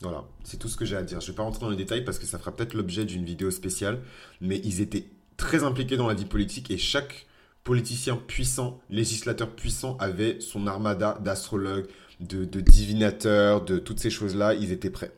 Voilà, 0.01 0.24
c'est 0.43 0.58
tout 0.58 0.67
ce 0.67 0.77
que 0.77 0.86
j'ai 0.86 0.98
à 0.98 1.03
dire. 1.03 1.22
Je 1.22 1.27
vais 1.27 1.36
pas 1.36 1.43
rentrer 1.43 1.62
dans 1.62 1.70
les 1.70 1.77
détails 1.77 2.03
parce 2.03 2.17
que 2.17 2.25
ça 2.25 2.39
fera 2.39 2.51
peut-être 2.55 2.74
l'objet 2.74 3.05
d'une 3.05 3.24
vidéo 3.24 3.51
spéciale, 3.51 4.00
mais 4.39 4.60
ils 4.63 4.81
étaient 4.81 5.05
très 5.38 5.63
impliqués 5.63 5.98
dans 5.98 6.08
la 6.08 6.13
vie 6.13 6.25
politique 6.25 6.72
et 6.72 6.77
chaque 6.77 7.27
politicien 7.63 8.15
puissant, 8.15 8.79
législateur 8.89 9.50
puissant 9.51 9.98
avait 10.00 10.39
son 10.39 10.65
armada 10.67 11.20
d'astrologues, 11.22 11.88
de, 12.20 12.46
divinateurs, 12.62 13.63
de 13.63 13.77
toutes 13.77 14.00
ces 14.00 14.10
choses-là, 14.10 14.53
ils 14.53 14.72
étaient 14.72 14.89
prêts. 14.89 15.12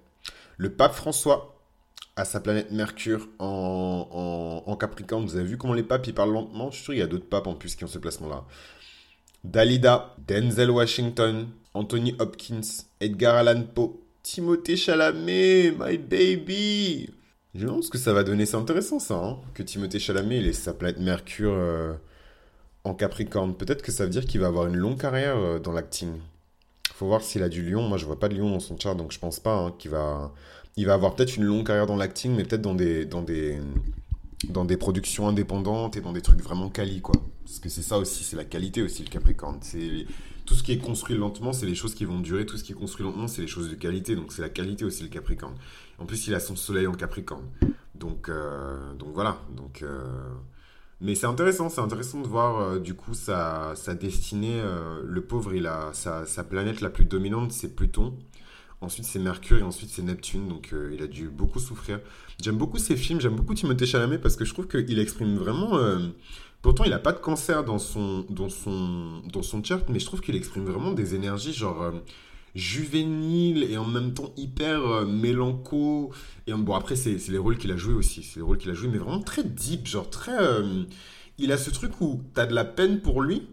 Le 0.57 0.73
pape 0.73 0.93
François 0.93 1.61
a 2.15 2.25
sa 2.25 2.39
planète 2.39 2.71
Mercure 2.71 3.27
en, 3.39 4.77
Capricorne. 4.79 5.25
Vous 5.25 5.35
avez 5.35 5.45
vu 5.45 5.57
comment 5.57 5.73
les 5.73 5.83
papes 5.83 6.07
ils 6.07 6.13
parlent 6.13 6.33
lentement? 6.33 6.71
Je 6.71 6.75
suis 6.75 6.83
sûr 6.83 6.93
qu'il 6.93 6.99
y 6.99 7.03
a 7.03 7.07
d'autres 7.07 7.27
papes 7.27 7.47
en 7.47 7.55
plus 7.55 7.75
qui 7.75 7.83
ont 7.83 7.87
ce 7.87 7.99
placement-là. 7.99 8.45
Dalida, 9.43 10.15
Denzel 10.27 10.71
Washington, 10.71 11.47
Anthony 11.73 12.15
Hopkins, 12.19 12.85
Edgar 12.99 13.35
Allan 13.35 13.63
Poe, 13.63 14.02
Timothée 14.24 14.77
Chalamet, 14.77 15.72
my 15.77 15.98
baby. 15.98 17.10
Je 17.53 17.82
ce 17.82 17.89
que 17.89 17.98
ça 17.98 18.13
va 18.13 18.24
donner. 18.24 18.46
C'est 18.46 18.58
intéressant 18.58 19.00
ça, 19.00 19.15
hein, 19.15 19.38
que 19.53 19.62
Timothée 19.62 20.00
Chalamet 20.00 20.39
il 20.39 20.48
ait 20.48 20.53
sa 20.53 20.74
planète 20.74 21.00
Mercure 21.00 21.53
euh, 21.53 21.94
en 22.84 22.96
Capricorne. 22.96 23.53
Peut-être 23.56 23.84
que 23.84 23.92
ça 23.92 24.06
veut 24.06 24.10
dire 24.10 24.25
qu'il 24.25 24.42
va 24.42 24.48
avoir 24.48 24.68
une 24.68 24.75
longue 24.75 25.00
carrière 25.00 25.38
euh, 25.38 25.60
dans 25.60 25.72
l'acting 25.72 26.13
faut 27.03 27.08
voir 27.08 27.22
s'il 27.22 27.44
a 27.44 27.50
du 27.50 27.70
lion. 27.70 27.88
Moi, 27.88 27.98
je 27.98 28.06
vois 28.06 28.20
pas 28.20 28.30
de 28.30 28.36
lion 28.36 28.50
dans 28.50 28.60
son 28.60 28.77
chart, 28.77 28.96
donc 28.96 29.12
je 29.12 29.20
pense 29.20 29.39
pas 29.39 29.56
hein, 29.56 29.74
qu'il 29.77 29.92
va. 29.92 30.32
Il 30.75 30.86
va 30.88 30.94
avoir 30.94 31.15
peut-être 31.15 31.36
une 31.38 31.44
longue 31.44 31.65
carrière 31.68 31.86
dans 31.86 31.96
l'acting, 31.96 32.36
mais 32.36 32.44
peut-être 32.44 32.62
dans 32.62 32.74
des, 32.74 33.06
dans 33.06 33.22
des, 33.22 33.60
dans 34.50 34.65
des 34.65 34.77
productions 34.77 35.27
indépendantes 35.27 35.96
et 35.98 36.01
dans 36.01 36.13
des 36.13 36.22
trucs 36.22 36.42
vraiment 36.42 36.70
quali, 36.70 37.01
quoi. 37.01 37.15
Parce 37.46 37.60
que 37.60 37.70
c'est 37.70 37.84
ça 37.84 38.00
aussi, 38.00 38.24
c'est 38.24 38.36
la 38.36 38.46
qualité 38.46 38.82
aussi, 38.82 39.03
le 39.03 39.10
Capricorne. 39.10 39.60
C'est 39.62 40.08
tout 40.45 40.55
ce 40.55 40.63
qui 40.63 40.71
est 40.73 40.77
construit 40.77 41.17
lentement, 41.17 41.53
c'est 41.53 41.65
les 41.65 41.75
choses 41.75 41.95
qui 41.95 42.05
vont 42.05 42.19
durer. 42.19 42.45
Tout 42.45 42.57
ce 42.57 42.63
qui 42.63 42.73
est 42.73 42.75
construit 42.75 43.05
lentement, 43.05 43.27
c'est 43.27 43.41
les 43.41 43.47
choses 43.47 43.69
de 43.69 43.75
qualité. 43.75 44.15
Donc 44.15 44.33
c'est 44.33 44.41
la 44.41 44.50
qualité 44.50 44.85
aussi, 44.85 45.03
le 45.03 45.09
Capricorne. 45.09 45.55
En 46.00 46.05
plus, 46.05 46.27
il 46.27 46.33
a 46.33 46.39
son 46.39 46.55
soleil 46.55 46.88
en 46.88 46.93
Capricorne. 46.93 47.45
Donc, 47.95 48.29
euh, 48.29 48.93
donc 48.95 49.09
voilà. 49.13 49.39
Donc, 49.55 49.81
euh, 49.81 50.03
mais 51.01 51.15
c'est 51.15 51.27
intéressant, 51.27 51.69
c'est 51.69 51.81
intéressant 51.81 52.21
de 52.21 52.27
voir 52.27 52.59
euh, 52.59 52.79
du 52.79 52.93
coup 52.93 53.13
sa, 53.13 53.73
sa 53.75 53.95
destinée. 53.95 54.62
Le 55.05 55.21
pauvre, 55.21 55.53
il 55.53 55.67
a 55.67 55.91
sa, 55.93 56.25
sa, 56.25 56.43
planète 56.43 56.81
la 56.81 56.89
plus 56.89 57.05
dominante, 57.05 57.51
c'est 57.51 57.75
Pluton. 57.75 58.17
Ensuite, 58.81 59.05
c'est 59.05 59.19
Mercure 59.19 59.59
et 59.59 59.63
ensuite, 59.63 59.89
c'est 59.91 60.01
Neptune. 60.01 60.50
Donc, 60.50 60.73
il 60.91 61.01
a 61.01 61.07
dû 61.07 61.29
beaucoup 61.29 61.59
souffrir. 61.59 62.01
J'aime 62.41 62.57
beaucoup 62.57 62.77
ses 62.79 62.97
films, 62.97 63.21
j'aime 63.21 63.35
beaucoup 63.35 63.53
Timothée 63.53 63.85
Chalamet 63.85 64.17
parce 64.17 64.35
que 64.35 64.43
je 64.43 64.53
trouve 64.53 64.67
qu'il 64.67 65.00
exprime 65.00 65.38
vraiment. 65.38 65.79
Pourtant, 66.63 66.85
il 66.85 66.89
n'a 66.89 66.99
pas 66.99 67.11
de 67.11 67.19
cancer 67.19 67.63
dans 67.63 67.77
son, 67.77 68.25
dans 68.29 68.49
son, 68.49 69.21
dans 69.31 69.43
son 69.43 69.61
mais 69.89 69.99
je 69.99 70.05
trouve 70.05 70.21
qu'il 70.21 70.35
exprime 70.35 70.65
vraiment 70.65 70.93
des 70.93 71.13
énergies 71.13 71.53
genre 71.53 71.93
juvénile 72.55 73.63
et 73.63 73.77
en 73.77 73.85
même 73.85 74.13
temps 74.13 74.33
hyper 74.37 74.85
euh, 74.85 75.05
mélanco. 75.05 76.11
Et 76.47 76.53
bon, 76.53 76.73
après, 76.73 76.95
c'est 76.95 77.17
les 77.29 77.37
rôles 77.37 77.57
qu'il 77.57 77.71
a 77.71 77.77
joué 77.77 77.93
aussi. 77.93 78.23
C'est 78.23 78.37
les 78.37 78.43
rôles 78.43 78.57
qu'il 78.57 78.71
a 78.71 78.73
joué, 78.73 78.89
mais 78.89 78.97
vraiment 78.97 79.21
très 79.21 79.43
deep, 79.43 79.87
genre 79.87 80.09
très. 80.09 80.37
Euh, 80.37 80.83
il 81.37 81.51
a 81.51 81.57
ce 81.57 81.69
truc 81.69 81.99
où 82.01 82.21
t'as 82.33 82.45
de 82.45 82.53
la 82.53 82.65
peine 82.65 83.01
pour 83.01 83.21
lui 83.21 83.47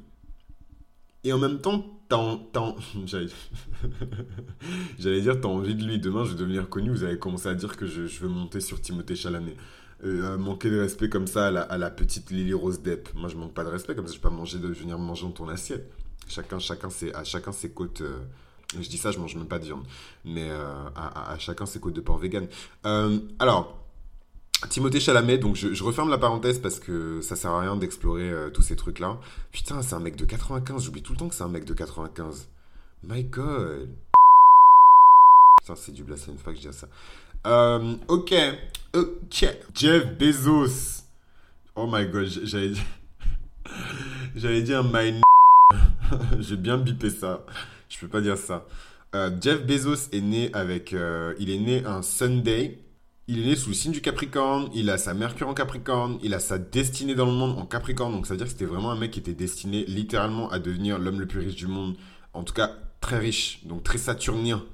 et 1.24 1.32
en 1.32 1.38
même 1.38 1.60
temps. 1.60 1.84
J'allais 4.98 5.20
dire, 5.20 5.40
t'as 5.40 5.46
envie 5.46 5.76
de 5.76 5.84
lui. 5.84 6.00
Demain, 6.00 6.24
je 6.24 6.32
vais 6.32 6.38
devenir 6.38 6.68
connu. 6.68 6.90
Vous 6.90 7.04
allez 7.04 7.20
commencer 7.20 7.46
à 7.46 7.54
dire 7.54 7.76
que 7.76 7.86
je, 7.86 8.08
je 8.08 8.20
veux 8.20 8.28
monter 8.28 8.60
sur 8.60 8.80
Timothée 8.80 9.14
Chalamet. 9.14 9.54
Euh, 10.04 10.38
manquer 10.38 10.70
de 10.70 10.80
respect 10.80 11.08
comme 11.08 11.26
ça 11.26 11.48
à 11.48 11.78
la, 11.78 11.90
petite 11.90 12.30
Lily 12.30 12.54
Rose 12.54 12.80
Depp. 12.80 13.10
Moi, 13.14 13.28
je 13.28 13.36
manque 13.36 13.52
pas 13.52 13.64
de 13.64 13.68
respect, 13.68 13.94
comme 13.94 14.06
ça, 14.06 14.14
je 14.14 14.18
peux 14.18 14.28
pas 14.28 14.34
manger 14.34 14.58
de, 14.58 14.68
venir 14.68 14.98
manger 14.98 15.24
dans 15.24 15.32
ton 15.32 15.48
assiette. 15.48 15.90
Chacun, 16.28 16.58
chacun, 16.58 16.90
ses, 16.90 17.12
à 17.12 17.24
chacun 17.24 17.52
ses 17.52 17.70
côtes. 17.70 18.02
Je 18.78 18.88
dis 18.88 18.98
ça, 18.98 19.10
je 19.10 19.18
mange 19.18 19.34
même 19.34 19.48
pas 19.48 19.58
de 19.58 19.64
viande. 19.64 19.84
Mais 20.24 20.48
euh, 20.48 20.88
à, 20.94 21.36
chacun 21.38 21.66
ses 21.66 21.80
côtes 21.80 21.94
de 21.94 22.00
porc 22.00 22.18
vegan. 22.18 22.46
Euh, 22.86 23.18
alors, 23.38 23.78
Timothée 24.68 25.00
Chalamet, 25.00 25.38
donc 25.38 25.56
je, 25.56 25.82
referme 25.82 26.10
la 26.10 26.18
parenthèse 26.18 26.58
parce 26.58 26.78
que 26.78 27.20
ça 27.20 27.34
sert 27.34 27.50
à 27.50 27.60
rien 27.60 27.76
d'explorer 27.76 28.30
euh, 28.30 28.50
tous 28.50 28.62
ces 28.62 28.76
trucs-là. 28.76 29.18
Putain, 29.50 29.82
c'est 29.82 29.94
un 29.94 30.00
mec 30.00 30.16
de 30.16 30.24
95. 30.24 30.84
J'oublie 30.84 31.02
tout 31.02 31.12
le 31.12 31.18
temps 31.18 31.28
que 31.28 31.34
c'est 31.34 31.44
un 31.44 31.48
mec 31.48 31.64
de 31.64 31.74
95. 31.74 32.48
My 33.02 33.24
God. 33.24 33.88
Putain, 35.60 35.76
c'est 35.76 35.92
du 35.92 36.04
blasphème, 36.04 36.36
faut 36.36 36.44
pas 36.44 36.52
que 36.52 36.58
je 36.58 36.68
dise 36.68 36.78
ça. 36.78 36.88
Ok, 37.44 38.34
ok. 38.94 39.56
Jeff 39.74 40.18
Bezos. 40.18 41.04
Oh 41.76 41.86
my 41.90 42.06
God, 42.06 42.26
j'allais 42.44 42.70
dire... 42.70 42.84
J'allais 44.36 44.62
dire 44.62 44.84
my... 44.84 45.20
J'ai 46.40 46.56
bien 46.56 46.78
bipé 46.78 47.10
ça. 47.10 47.44
Je 47.88 47.98
peux 47.98 48.08
pas 48.08 48.20
dire 48.20 48.36
ça. 48.36 48.66
Euh, 49.14 49.30
Jeff 49.40 49.66
Bezos 49.66 50.08
est 50.12 50.20
né 50.20 50.50
avec. 50.54 50.92
Euh, 50.92 51.34
il 51.38 51.50
est 51.50 51.58
né 51.58 51.84
un 51.84 52.02
Sunday. 52.02 52.78
Il 53.28 53.40
est 53.42 53.46
né 53.46 53.56
sous 53.56 53.70
le 53.70 53.74
signe 53.74 53.92
du 53.92 54.00
Capricorne. 54.00 54.68
Il 54.74 54.90
a 54.90 54.98
sa 54.98 55.14
Mercure 55.14 55.48
en 55.48 55.54
Capricorne. 55.54 56.18
Il 56.22 56.34
a 56.34 56.40
sa 56.40 56.58
destinée 56.58 57.14
dans 57.14 57.26
le 57.26 57.32
monde 57.32 57.58
en 57.58 57.66
Capricorne. 57.66 58.12
Donc 58.12 58.26
ça 58.26 58.34
veut 58.34 58.38
dire 58.38 58.46
que 58.46 58.52
c'était 58.52 58.66
vraiment 58.66 58.90
un 58.90 58.96
mec 58.96 59.12
qui 59.12 59.20
était 59.20 59.34
destiné 59.34 59.84
littéralement 59.86 60.50
à 60.50 60.58
devenir 60.58 60.98
l'homme 60.98 61.20
le 61.20 61.26
plus 61.26 61.40
riche 61.40 61.56
du 61.56 61.66
monde. 61.66 61.96
En 62.34 62.42
tout 62.42 62.54
cas, 62.54 62.72
très 63.00 63.18
riche. 63.18 63.60
Donc 63.64 63.82
très 63.84 63.98
saturnien. 63.98 64.64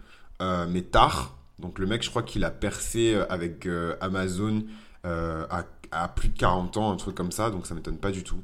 Euh, 0.41 0.67
mais 0.69 0.83
tard. 0.83 1.36
Donc 1.59 1.79
le 1.79 1.87
mec, 1.87 2.03
je 2.03 2.11
crois 2.11 2.23
qu'il 2.23 2.45
a 2.45 2.51
percé 2.51 3.15
avec 3.31 3.67
Amazon 4.01 4.65
à, 5.05 5.65
à, 5.91 6.09
plus 6.09 6.29
de 6.29 6.39
40 6.39 6.77
ans, 6.77 6.93
un 6.93 6.97
truc 6.97 7.15
comme 7.15 7.33
ça. 7.33 7.51
Donc 7.51 7.67
ça 7.67 7.75
m'étonne 7.75 7.99
pas 7.99 8.11
du 8.11 8.25
tout. 8.25 8.43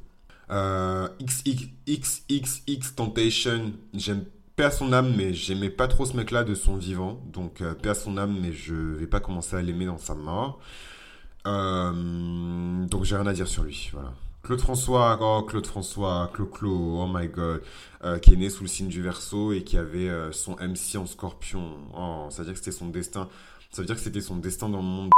XXX 1.20 2.94
Temptation, 2.96 3.72
j'aime 3.94 4.24
paix 4.56 4.64
à 4.64 4.70
son 4.70 4.92
âme, 4.92 5.14
mais 5.16 5.34
j'aimais 5.34 5.70
pas 5.70 5.88
trop 5.88 6.04
ce 6.04 6.16
mec-là 6.16 6.44
de 6.44 6.54
son 6.54 6.76
vivant. 6.76 7.20
Donc, 7.32 7.60
euh, 7.60 7.74
paix 7.74 7.90
à 7.90 7.94
son 7.94 8.16
âme, 8.18 8.38
mais 8.40 8.52
je 8.52 8.74
vais 8.74 9.06
pas 9.06 9.20
commencer 9.20 9.56
à 9.56 9.62
l'aimer 9.62 9.86
dans 9.86 9.98
sa 9.98 10.14
mort. 10.14 10.60
Euh, 11.46 12.86
donc, 12.86 13.04
j'ai 13.04 13.16
rien 13.16 13.26
à 13.26 13.32
dire 13.32 13.48
sur 13.48 13.64
lui. 13.64 13.90
Voilà. 13.92 14.12
Claude 14.42 14.60
François, 14.60 15.18
oh, 15.20 15.42
Claude 15.44 15.66
François, 15.66 16.30
Clo-Clo, 16.34 17.00
oh 17.00 17.06
my 17.08 17.28
god, 17.28 17.62
euh, 18.02 18.18
qui 18.18 18.34
est 18.34 18.36
né 18.36 18.50
sous 18.50 18.64
le 18.64 18.68
signe 18.68 18.88
du 18.88 19.00
Verseau 19.00 19.52
et 19.52 19.62
qui 19.62 19.78
avait 19.78 20.10
son 20.32 20.56
MC 20.56 20.96
en 20.96 21.06
scorpion. 21.06 21.76
Oh, 21.96 22.26
ça 22.30 22.38
veut 22.38 22.46
dire 22.46 22.54
que 22.54 22.58
c'était 22.58 22.76
son 22.76 22.88
destin. 22.88 23.28
Ça 23.70 23.82
veut 23.82 23.86
dire 23.86 23.94
que 23.94 24.02
c'était 24.02 24.20
son 24.20 24.36
destin 24.36 24.68
dans 24.68 24.78
le 24.78 24.84
monde. 24.84 25.10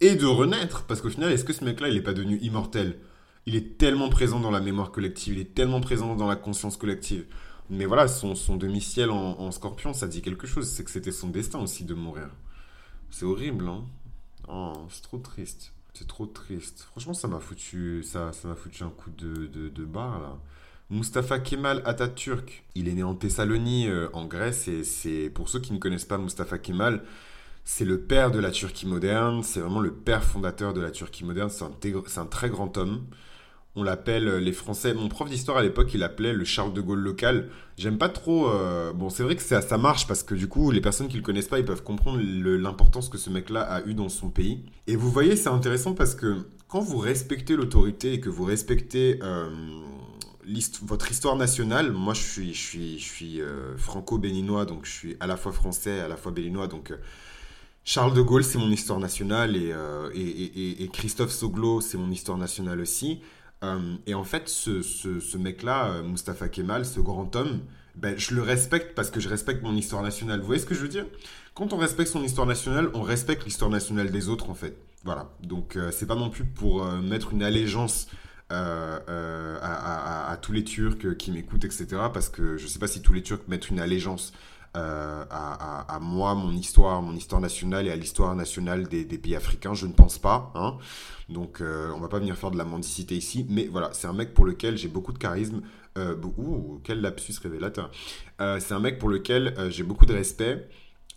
Et 0.00 0.14
de 0.14 0.26
renaître, 0.26 0.84
parce 0.84 1.00
qu'au 1.00 1.10
final, 1.10 1.32
est-ce 1.32 1.44
que 1.44 1.52
ce 1.52 1.64
mec-là, 1.64 1.88
il 1.88 1.96
est 1.96 2.02
pas 2.02 2.12
devenu 2.12 2.38
immortel? 2.38 2.98
Il 3.46 3.56
est 3.56 3.78
tellement 3.78 4.08
présent 4.08 4.40
dans 4.40 4.50
la 4.50 4.60
mémoire 4.60 4.92
collective, 4.92 5.34
il 5.34 5.40
est 5.40 5.54
tellement 5.54 5.80
présent 5.80 6.14
dans 6.14 6.26
la 6.26 6.36
conscience 6.36 6.76
collective. 6.76 7.24
Mais 7.70 7.84
voilà, 7.84 8.08
son, 8.08 8.34
son 8.34 8.56
demi-ciel 8.56 9.10
en, 9.10 9.50
scorpion, 9.50 9.92
ça 9.92 10.06
dit 10.06 10.22
quelque 10.22 10.46
chose. 10.46 10.68
C'est 10.68 10.84
que 10.84 10.90
c'était 10.90 11.12
son 11.12 11.28
destin 11.28 11.58
aussi 11.58 11.84
de 11.84 11.94
mourir. 11.94 12.30
C'est 13.10 13.24
horrible, 13.24 13.68
hein? 13.68 13.84
Oh, 14.48 14.72
C'est 14.90 15.02
trop 15.02 15.18
triste. 15.18 15.72
C'est 15.94 16.06
trop 16.06 16.26
triste. 16.26 16.86
Franchement, 16.90 17.14
ça 17.14 17.28
m'a 17.28 17.40
foutu, 17.40 18.02
ça, 18.04 18.32
ça 18.32 18.48
m'a 18.48 18.54
foutu 18.54 18.84
un 18.84 18.90
coup 18.90 19.10
de, 19.10 19.46
de, 19.46 19.68
de 19.68 19.84
barre, 19.84 20.20
là. 20.20 20.38
Mustafa 20.90 21.38
Kemal 21.38 21.82
Atatürk, 21.84 22.64
il 22.74 22.88
est 22.88 22.94
né 22.94 23.02
en 23.02 23.14
Thessalonie, 23.14 23.88
euh, 23.88 24.08
en 24.14 24.24
Grèce, 24.24 24.68
et 24.68 24.84
c'est, 24.84 25.28
pour 25.28 25.50
ceux 25.50 25.60
qui 25.60 25.74
ne 25.74 25.78
connaissent 25.78 26.06
pas 26.06 26.16
Mustafa 26.16 26.56
Kemal, 26.56 27.04
c'est 27.64 27.84
le 27.84 28.00
père 28.00 28.30
de 28.30 28.38
la 28.38 28.50
Turquie 28.50 28.86
moderne, 28.86 29.42
c'est 29.42 29.60
vraiment 29.60 29.80
le 29.80 29.92
père 29.92 30.24
fondateur 30.24 30.72
de 30.72 30.80
la 30.80 30.90
Turquie 30.90 31.24
moderne, 31.24 31.50
c'est 31.50 31.64
un, 31.64 32.22
un 32.22 32.26
très 32.26 32.48
grand 32.48 32.78
homme. 32.78 33.04
On 33.78 33.84
l'appelle, 33.84 34.38
les 34.38 34.52
Français, 34.52 34.92
mon 34.92 35.08
prof 35.08 35.30
d'histoire 35.30 35.58
à 35.58 35.62
l'époque, 35.62 35.94
il 35.94 36.00
l'appelait 36.00 36.32
le 36.32 36.44
Charles 36.44 36.72
de 36.72 36.80
Gaulle 36.80 36.98
local. 36.98 37.48
J'aime 37.76 37.96
pas 37.96 38.08
trop. 38.08 38.50
bon, 38.94 39.08
c'est 39.08 39.22
vrai 39.22 39.36
que 39.36 39.42
ça, 39.42 39.62
ça 39.62 39.78
marche 39.78 40.08
parce 40.08 40.24
que 40.24 40.34
du 40.34 40.48
coup, 40.48 40.72
les 40.72 40.80
personnes 40.80 41.06
qui 41.06 41.16
le 41.16 41.22
connaissent 41.22 41.48
pas, 41.48 41.60
ils 41.60 41.64
peuvent 41.64 41.84
comprendre 41.84 42.18
l'importance 42.20 43.08
que 43.08 43.18
ce 43.18 43.30
mec-là 43.30 43.60
a 43.60 43.84
eu 43.86 43.94
dans 43.94 44.08
son 44.08 44.30
pays. 44.30 44.64
Et 44.88 44.96
vous 44.96 45.10
voyez, 45.10 45.36
c'est 45.36 45.48
intéressant 45.48 45.94
parce 45.94 46.16
que 46.16 46.38
quand 46.66 46.80
vous 46.80 46.98
respectez 46.98 47.54
l'autorité 47.54 48.14
et 48.14 48.20
que 48.20 48.28
vous 48.28 48.44
respectez 48.44 49.20
votre 50.82 51.10
histoire 51.10 51.36
nationale, 51.36 51.92
moi 51.92 52.14
je 52.14 52.22
suis, 52.22 52.54
je 52.54 52.60
suis, 52.60 52.98
je 52.98 53.04
suis 53.04 53.40
euh, 53.40 53.76
franco-béninois, 53.76 54.64
donc 54.64 54.84
je 54.84 54.90
suis 54.90 55.16
à 55.20 55.26
la 55.26 55.36
fois 55.36 55.52
français, 55.52 56.00
à 56.00 56.08
la 56.08 56.16
fois 56.16 56.32
béninois, 56.32 56.66
donc 56.66 56.90
euh, 56.90 56.96
Charles 57.84 58.14
de 58.14 58.22
Gaulle 58.22 58.44
c'est 58.44 58.58
mon 58.58 58.70
histoire 58.70 58.98
nationale 58.98 59.54
euh, 59.56 60.10
et, 60.14 60.82
et, 60.82 60.88
Christophe 60.88 61.30
Soglo 61.30 61.80
c'est 61.80 61.98
mon 61.98 62.10
histoire 62.10 62.38
nationale 62.38 62.80
aussi. 62.80 63.20
Et 64.06 64.14
en 64.14 64.24
fait, 64.24 64.48
ce, 64.48 64.82
ce, 64.82 65.36
mec-là, 65.36 66.02
Mustapha 66.02 66.48
Kemal, 66.48 66.84
ce 66.84 67.00
grand 67.00 67.34
homme, 67.34 67.60
ben, 67.96 68.16
je 68.16 68.34
le 68.34 68.42
respecte 68.42 68.94
parce 68.94 69.10
que 69.10 69.18
je 69.18 69.28
respecte 69.28 69.62
mon 69.62 69.74
histoire 69.74 70.02
nationale. 70.02 70.40
Vous 70.40 70.46
voyez 70.46 70.60
ce 70.60 70.66
que 70.66 70.74
je 70.74 70.80
veux 70.80 70.88
dire? 70.88 71.06
Quand 71.54 71.72
on 71.72 71.76
respecte 71.76 72.10
son 72.10 72.22
histoire 72.22 72.46
nationale, 72.46 72.88
on 72.94 73.02
respecte 73.02 73.44
l'histoire 73.44 73.70
nationale 73.70 74.12
des 74.12 74.28
autres 74.28 74.48
en 74.50 74.54
fait. 74.54 74.76
Voilà. 75.04 75.32
Donc 75.42 75.76
c'est 75.90 76.06
pas 76.06 76.14
non 76.14 76.30
plus 76.30 76.44
pour 76.44 76.84
mettre 76.84 77.32
une 77.32 77.42
allégeance 77.42 78.06
euh, 78.50 78.98
euh, 79.10 79.58
à, 79.60 80.34
tous 80.40 80.52
les 80.52 80.64
Turcs 80.64 81.16
qui 81.18 81.30
m'écoutent, 81.30 81.64
etc. 81.64 81.86
Parce 82.12 82.30
que 82.30 82.56
je 82.56 82.66
sais 82.66 82.78
pas 82.78 82.86
si 82.86 83.02
tous 83.02 83.12
les 83.12 83.22
Turcs 83.22 83.42
mettent 83.46 83.68
une 83.68 83.78
allégeance 83.80 84.32
euh, 84.76 85.24
à, 85.30 85.98
moi, 86.00 86.34
mon 86.34 86.52
histoire, 86.52 87.02
mon 87.02 87.14
histoire 87.14 87.40
nationale 87.40 87.86
et 87.86 87.90
à 87.90 87.96
l'histoire 87.96 88.34
nationale 88.34 88.88
des, 88.88 89.04
pays 89.04 89.36
africains. 89.36 89.74
Je 89.74 89.86
ne 89.86 89.92
pense 89.92 90.18
pas. 90.18 90.52
Hein. 90.54 90.76
Donc, 91.28 91.60
on 91.60 92.00
va 92.00 92.08
pas 92.08 92.18
venir 92.18 92.36
faire 92.36 92.50
de 92.50 92.58
la 92.58 92.64
mendicité 92.64 93.16
ici. 93.16 93.46
Mais 93.48 93.66
voilà, 93.66 93.90
c'est 93.92 94.06
un 94.06 94.12
mec 94.12 94.34
pour 94.34 94.44
lequel 94.44 94.76
j'ai 94.76 94.88
beaucoup 94.88 95.12
de 95.12 95.18
charisme. 95.18 95.62
ouh, 95.96 96.80
quel 96.84 97.00
lapsus 97.00 97.34
révélateur. 97.42 97.90
c'est 98.38 98.72
un 98.72 98.80
mec 98.80 98.98
pour 98.98 99.08
lequel 99.08 99.54
j'ai 99.70 99.82
beaucoup 99.82 100.06
de 100.06 100.14
respect. 100.14 100.68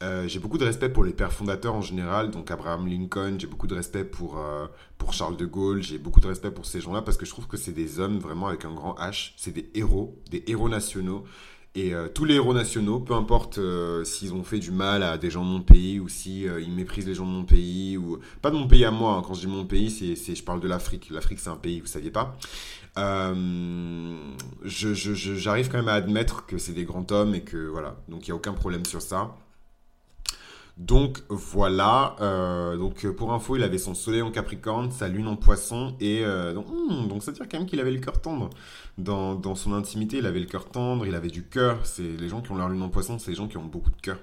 Euh, 0.01 0.27
j'ai 0.27 0.39
beaucoup 0.39 0.57
de 0.57 0.65
respect 0.65 0.89
pour 0.89 1.03
les 1.03 1.13
pères 1.13 1.31
fondateurs 1.31 1.75
en 1.75 1.81
général, 1.81 2.31
donc 2.31 2.49
Abraham 2.49 2.87
Lincoln, 2.87 3.35
j'ai 3.37 3.45
beaucoup 3.45 3.67
de 3.67 3.75
respect 3.75 4.03
pour, 4.03 4.39
euh, 4.39 4.65
pour 4.97 5.13
Charles 5.13 5.37
de 5.37 5.45
Gaulle, 5.45 5.83
j'ai 5.83 5.99
beaucoup 5.99 6.19
de 6.19 6.27
respect 6.27 6.49
pour 6.49 6.65
ces 6.65 6.81
gens-là 6.81 7.03
parce 7.03 7.17
que 7.17 7.25
je 7.25 7.29
trouve 7.29 7.47
que 7.47 7.57
c'est 7.57 7.71
des 7.71 7.99
hommes 7.99 8.17
vraiment 8.17 8.47
avec 8.47 8.65
un 8.65 8.73
grand 8.73 8.95
H, 8.95 9.33
c'est 9.37 9.51
des 9.51 9.69
héros, 9.75 10.19
des 10.31 10.43
héros 10.47 10.69
nationaux. 10.69 11.23
Et 11.73 11.93
euh, 11.93 12.09
tous 12.09 12.25
les 12.25 12.35
héros 12.35 12.53
nationaux, 12.53 12.99
peu 12.99 13.13
importe 13.13 13.59
s'ils 14.03 14.33
ont 14.33 14.43
fait 14.43 14.59
du 14.59 14.71
mal 14.71 15.03
à 15.03 15.17
des 15.17 15.29
gens 15.29 15.45
de 15.45 15.49
mon 15.49 15.61
pays 15.61 15.99
ou 15.99 16.09
si 16.09 16.43
ils 16.43 16.71
méprisent 16.71 17.07
les 17.07 17.15
gens 17.15 17.25
de 17.25 17.31
mon 17.31 17.45
pays 17.45 17.97
ou 17.97 18.19
pas 18.41 18.51
de 18.51 18.57
mon 18.57 18.67
pays 18.67 18.83
à 18.83 18.91
moi. 18.91 19.13
Hein. 19.13 19.23
Quand 19.25 19.33
je 19.33 19.41
dis 19.41 19.47
mon 19.47 19.65
pays, 19.65 19.89
c'est 19.89 20.35
je 20.35 20.43
parle 20.43 20.59
de 20.59 20.67
l'Afrique. 20.67 21.09
L'Afrique 21.11 21.39
c'est 21.39 21.49
un 21.49 21.55
pays, 21.55 21.79
vous 21.79 21.87
saviez 21.87 22.11
pas. 22.11 22.37
J'arrive 22.95 23.47
je, 24.65 25.69
quand 25.69 25.77
même 25.77 25.87
à 25.87 25.93
admettre 25.93 26.45
que 26.45 26.57
c'est 26.57 26.73
des 26.73 26.83
grands 26.83 27.05
hommes 27.11 27.35
et 27.35 27.41
que 27.41 27.67
voilà. 27.67 27.95
Donc 28.09 28.27
il 28.27 28.29
y 28.29 28.31
a 28.31 28.35
aucun 28.35 28.53
problème 28.53 28.85
sur 28.85 29.01
ça. 29.01 29.35
Donc 30.77 31.21
voilà, 31.29 32.15
euh, 32.21 32.77
donc 32.77 33.05
euh, 33.05 33.13
pour 33.13 33.33
info, 33.33 33.55
il 33.55 33.63
avait 33.63 33.77
son 33.77 33.93
soleil 33.93 34.21
en 34.21 34.31
Capricorne, 34.31 34.89
sa 34.91 35.07
lune 35.07 35.27
en 35.27 35.35
Poisson, 35.35 35.95
et 35.99 36.21
euh, 36.23 36.53
donc, 36.53 36.67
hmm, 36.69 37.07
donc, 37.07 37.23
ça 37.23 37.31
veut 37.31 37.37
dire 37.37 37.47
quand 37.49 37.59
même 37.59 37.67
qu'il 37.67 37.79
avait 37.79 37.91
le 37.91 37.99
cœur 37.99 38.21
tendre. 38.21 38.49
Dans, 38.97 39.55
son 39.55 39.73
intimité, 39.73 40.17
il 40.17 40.25
avait 40.25 40.39
le 40.39 40.45
cœur 40.45 40.65
tendre, 40.65 41.05
il 41.05 41.15
avait 41.15 41.29
du 41.29 41.43
cœur. 41.43 41.85
C'est 41.85 42.17
les 42.17 42.29
gens 42.29 42.41
qui 42.41 42.51
ont 42.51 42.55
leur 42.55 42.69
lune 42.69 42.81
en 42.81 42.89
Poisson, 42.89 43.19
c'est 43.19 43.31
les 43.31 43.37
gens 43.37 43.47
qui 43.47 43.57
ont 43.57 43.65
beaucoup 43.65 43.91
de 43.91 44.01
cœur. 44.01 44.17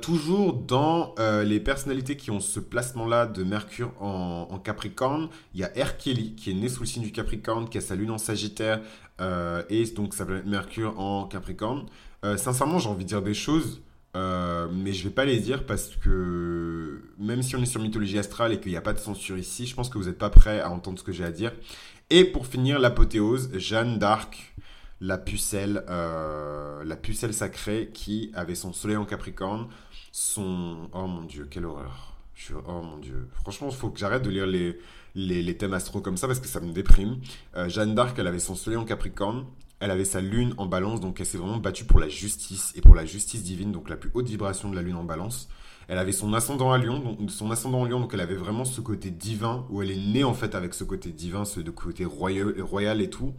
toujours 0.00 0.54
dans 0.54 1.14
les 1.44 1.60
personnalités 1.60 2.16
qui 2.16 2.30
ont 2.30 2.40
ce 2.40 2.60
placement-là 2.60 3.26
de 3.26 3.44
Mercure 3.44 3.92
en, 4.00 4.58
Capricorne, 4.58 5.28
il 5.54 5.60
y 5.60 5.64
a 5.64 5.68
R. 5.68 5.96
Kelly 5.96 6.34
qui 6.34 6.50
est 6.50 6.54
né 6.54 6.68
sous 6.68 6.80
le 6.80 6.86
signe 6.86 7.02
du 7.02 7.12
Capricorne, 7.12 7.68
qui 7.68 7.78
a 7.78 7.80
sa 7.80 7.94
lune 7.94 8.10
en 8.10 8.18
Sagittaire 8.18 8.80
et 9.68 9.84
donc 9.94 10.14
sa 10.14 10.24
Mercure 10.24 10.98
en 10.98 11.26
Capricorne. 11.26 11.86
sincèrement, 12.36 12.78
j'ai 12.78 12.88
envie 12.88 13.04
de 13.04 13.08
dire 13.08 13.22
des 13.22 13.34
choses 13.34 13.80
euh, 14.16 14.68
mais 14.72 14.92
je 14.92 15.04
vais 15.04 15.14
pas 15.14 15.24
les 15.24 15.38
dire 15.38 15.64
parce 15.66 15.94
que 15.96 17.02
même 17.18 17.42
si 17.42 17.54
on 17.54 17.62
est 17.62 17.66
sur 17.66 17.80
mythologie 17.80 18.18
astrale 18.18 18.52
et 18.52 18.60
qu'il 18.60 18.72
n'y 18.72 18.78
a 18.78 18.82
pas 18.82 18.92
de 18.92 18.98
censure 18.98 19.38
ici, 19.38 19.66
je 19.66 19.74
pense 19.74 19.88
que 19.88 19.98
vous 19.98 20.06
n'êtes 20.06 20.18
pas 20.18 20.30
prêts 20.30 20.60
à 20.60 20.70
entendre 20.70 20.98
ce 20.98 21.04
que 21.04 21.12
j'ai 21.12 21.24
à 21.24 21.30
dire. 21.30 21.52
Et 22.10 22.24
pour 22.24 22.46
finir, 22.46 22.80
l'apothéose, 22.80 23.50
Jeanne 23.56 23.98
d'Arc, 23.98 24.54
la 25.00 25.16
pucelle, 25.16 25.84
euh, 25.88 26.82
la 26.84 26.96
pucelle 26.96 27.32
sacrée 27.32 27.90
qui 27.94 28.32
avait 28.34 28.56
son 28.56 28.72
soleil 28.72 28.96
en 28.96 29.04
Capricorne, 29.04 29.68
son... 30.10 30.88
Oh 30.92 31.06
mon 31.06 31.22
dieu, 31.22 31.46
quelle 31.48 31.66
horreur. 31.66 32.16
Oh 32.66 32.82
mon 32.82 32.98
dieu. 32.98 33.28
Franchement, 33.42 33.68
il 33.70 33.76
faut 33.76 33.90
que 33.90 33.98
j'arrête 33.98 34.22
de 34.22 34.30
lire 34.30 34.46
les, 34.46 34.78
les, 35.14 35.42
les, 35.42 35.56
thèmes 35.56 35.74
astro 35.74 36.00
comme 36.00 36.16
ça 36.16 36.26
parce 36.26 36.40
que 36.40 36.48
ça 36.48 36.58
me 36.58 36.72
déprime. 36.72 37.20
Euh, 37.54 37.68
Jeanne 37.68 37.94
d'Arc, 37.94 38.18
elle 38.18 38.26
avait 38.26 38.38
son 38.40 38.54
soleil 38.56 38.78
en 38.78 38.84
Capricorne. 38.84 39.44
Elle 39.80 39.90
avait 39.90 40.04
sa 40.04 40.20
lune 40.20 40.54
en 40.58 40.66
balance, 40.66 41.00
donc 41.00 41.20
elle 41.20 41.26
s'est 41.26 41.38
vraiment 41.38 41.56
battue 41.56 41.84
pour 41.84 42.00
la 42.00 42.08
justice 42.08 42.72
et 42.76 42.82
pour 42.82 42.94
la 42.94 43.06
justice 43.06 43.42
divine, 43.42 43.72
donc 43.72 43.88
la 43.88 43.96
plus 43.96 44.10
haute 44.14 44.28
vibration 44.28 44.70
de 44.70 44.76
la 44.76 44.82
lune 44.82 44.96
en 44.96 45.04
balance. 45.04 45.48
Elle 45.88 45.98
avait 45.98 46.12
son 46.12 46.34
ascendant 46.34 46.70
à 46.70 46.78
Lyon, 46.78 47.00
donc 47.00 47.30
son 47.30 47.50
ascendant 47.50 47.80
en 47.80 47.84
Lion, 47.84 47.98
donc 47.98 48.14
elle 48.14 48.20
avait 48.20 48.36
vraiment 48.36 48.64
ce 48.64 48.80
côté 48.80 49.10
divin, 49.10 49.66
où 49.70 49.82
elle 49.82 49.90
est 49.90 49.96
née 49.96 50.22
en 50.22 50.34
fait 50.34 50.54
avec 50.54 50.72
ce 50.74 50.84
côté 50.84 51.10
divin, 51.10 51.44
ce 51.44 51.60
côté 51.60 52.04
royal, 52.04 53.00
et 53.00 53.10
tout. 53.10 53.34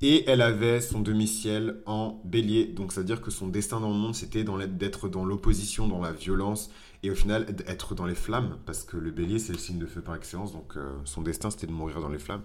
Et 0.00 0.24
elle 0.26 0.40
avait 0.40 0.80
son 0.80 1.00
demi-ciel 1.00 1.82
en 1.84 2.20
bélier, 2.24 2.66
donc 2.66 2.92
c'est-à-dire 2.92 3.20
que 3.20 3.30
son 3.30 3.48
destin 3.48 3.80
dans 3.80 3.90
le 3.90 3.96
monde, 3.96 4.14
c'était 4.14 4.44
d'être 4.44 5.08
dans 5.08 5.24
l'opposition, 5.24 5.88
dans 5.88 6.00
la 6.00 6.12
violence, 6.12 6.70
et 7.02 7.10
au 7.10 7.14
final 7.14 7.44
être 7.66 7.94
dans 7.94 8.06
les 8.06 8.14
flammes, 8.14 8.56
parce 8.64 8.84
que 8.84 8.96
le 8.96 9.10
bélier, 9.10 9.38
c'est 9.38 9.52
le 9.52 9.58
signe 9.58 9.78
de 9.78 9.86
feu 9.86 10.00
par 10.00 10.14
excellence, 10.14 10.52
donc 10.52 10.76
euh, 10.76 10.96
son 11.04 11.22
destin, 11.22 11.50
c'était 11.50 11.66
de 11.66 11.72
mourir 11.72 12.00
dans 12.00 12.08
les 12.08 12.18
flammes. 12.18 12.42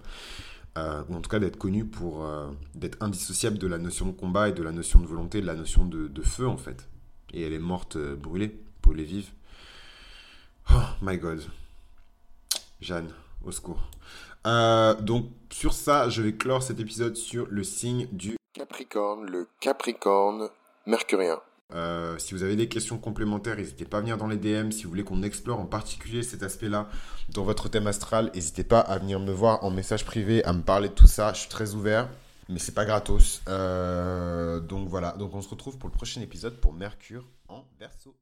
Euh, 0.78 1.02
ou 1.10 1.16
en 1.16 1.20
tout 1.20 1.28
cas 1.28 1.38
d'être 1.38 1.58
connu 1.58 1.84
pour 1.84 2.24
euh, 2.24 2.50
d'être 2.74 2.96
indissociable 3.02 3.58
de 3.58 3.66
la 3.66 3.76
notion 3.76 4.06
de 4.06 4.12
combat 4.12 4.48
et 4.48 4.52
de 4.52 4.62
la 4.62 4.72
notion 4.72 5.00
de 5.00 5.06
volonté, 5.06 5.42
de 5.42 5.46
la 5.46 5.54
notion 5.54 5.84
de, 5.84 6.22
feu 6.22 6.48
en 6.48 6.56
fait. 6.56 6.88
Et 7.34 7.42
elle 7.42 7.52
est 7.52 7.58
morte 7.58 7.96
euh, 7.96 8.16
brûlée, 8.16 8.58
brûlée 8.82 9.04
vive. 9.04 9.30
Oh 10.70 10.76
my 11.02 11.18
god. 11.18 11.42
Jeanne, 12.80 13.12
au 13.44 13.52
secours. 13.52 13.82
donc 15.02 15.26
sur 15.50 15.74
ça, 15.74 16.08
je 16.08 16.22
vais 16.22 16.34
clore 16.34 16.62
cet 16.62 16.80
épisode 16.80 17.16
sur 17.16 17.46
le 17.50 17.64
signe 17.64 18.08
du 18.10 18.36
Capricorne, 18.54 19.26
le 19.26 19.48
Capricorne 19.60 20.48
mercurien. 20.86 21.40
Euh, 21.74 22.18
si 22.18 22.34
vous 22.34 22.42
avez 22.42 22.56
des 22.56 22.68
questions 22.68 22.98
complémentaires, 22.98 23.56
n'hésitez 23.56 23.84
pas 23.84 23.98
à 23.98 24.00
venir 24.00 24.16
dans 24.16 24.26
les 24.26 24.36
DM. 24.36 24.70
Si 24.70 24.84
vous 24.84 24.90
voulez 24.90 25.04
qu'on 25.04 25.22
explore 25.22 25.60
en 25.60 25.66
particulier 25.66 26.22
cet 26.22 26.42
aspect-là 26.42 26.88
dans 27.30 27.44
votre 27.44 27.68
thème 27.68 27.86
astral, 27.86 28.30
n'hésitez 28.34 28.64
pas 28.64 28.80
à 28.80 28.98
venir 28.98 29.20
me 29.20 29.32
voir 29.32 29.64
en 29.64 29.70
message 29.70 30.04
privé, 30.04 30.44
à 30.44 30.52
me 30.52 30.62
parler 30.62 30.88
de 30.88 30.94
tout 30.94 31.06
ça. 31.06 31.32
Je 31.32 31.40
suis 31.40 31.48
très 31.48 31.74
ouvert, 31.74 32.08
mais 32.48 32.58
c'est 32.58 32.74
pas 32.74 32.84
gratos. 32.84 33.42
Euh, 33.48 34.60
donc 34.60 34.88
voilà. 34.88 35.12
Donc 35.12 35.34
on 35.34 35.42
se 35.42 35.48
retrouve 35.48 35.78
pour 35.78 35.88
le 35.88 35.94
prochain 35.94 36.20
épisode 36.20 36.56
pour 36.60 36.72
Mercure 36.72 37.28
en 37.48 37.64
Verseau. 37.78 38.14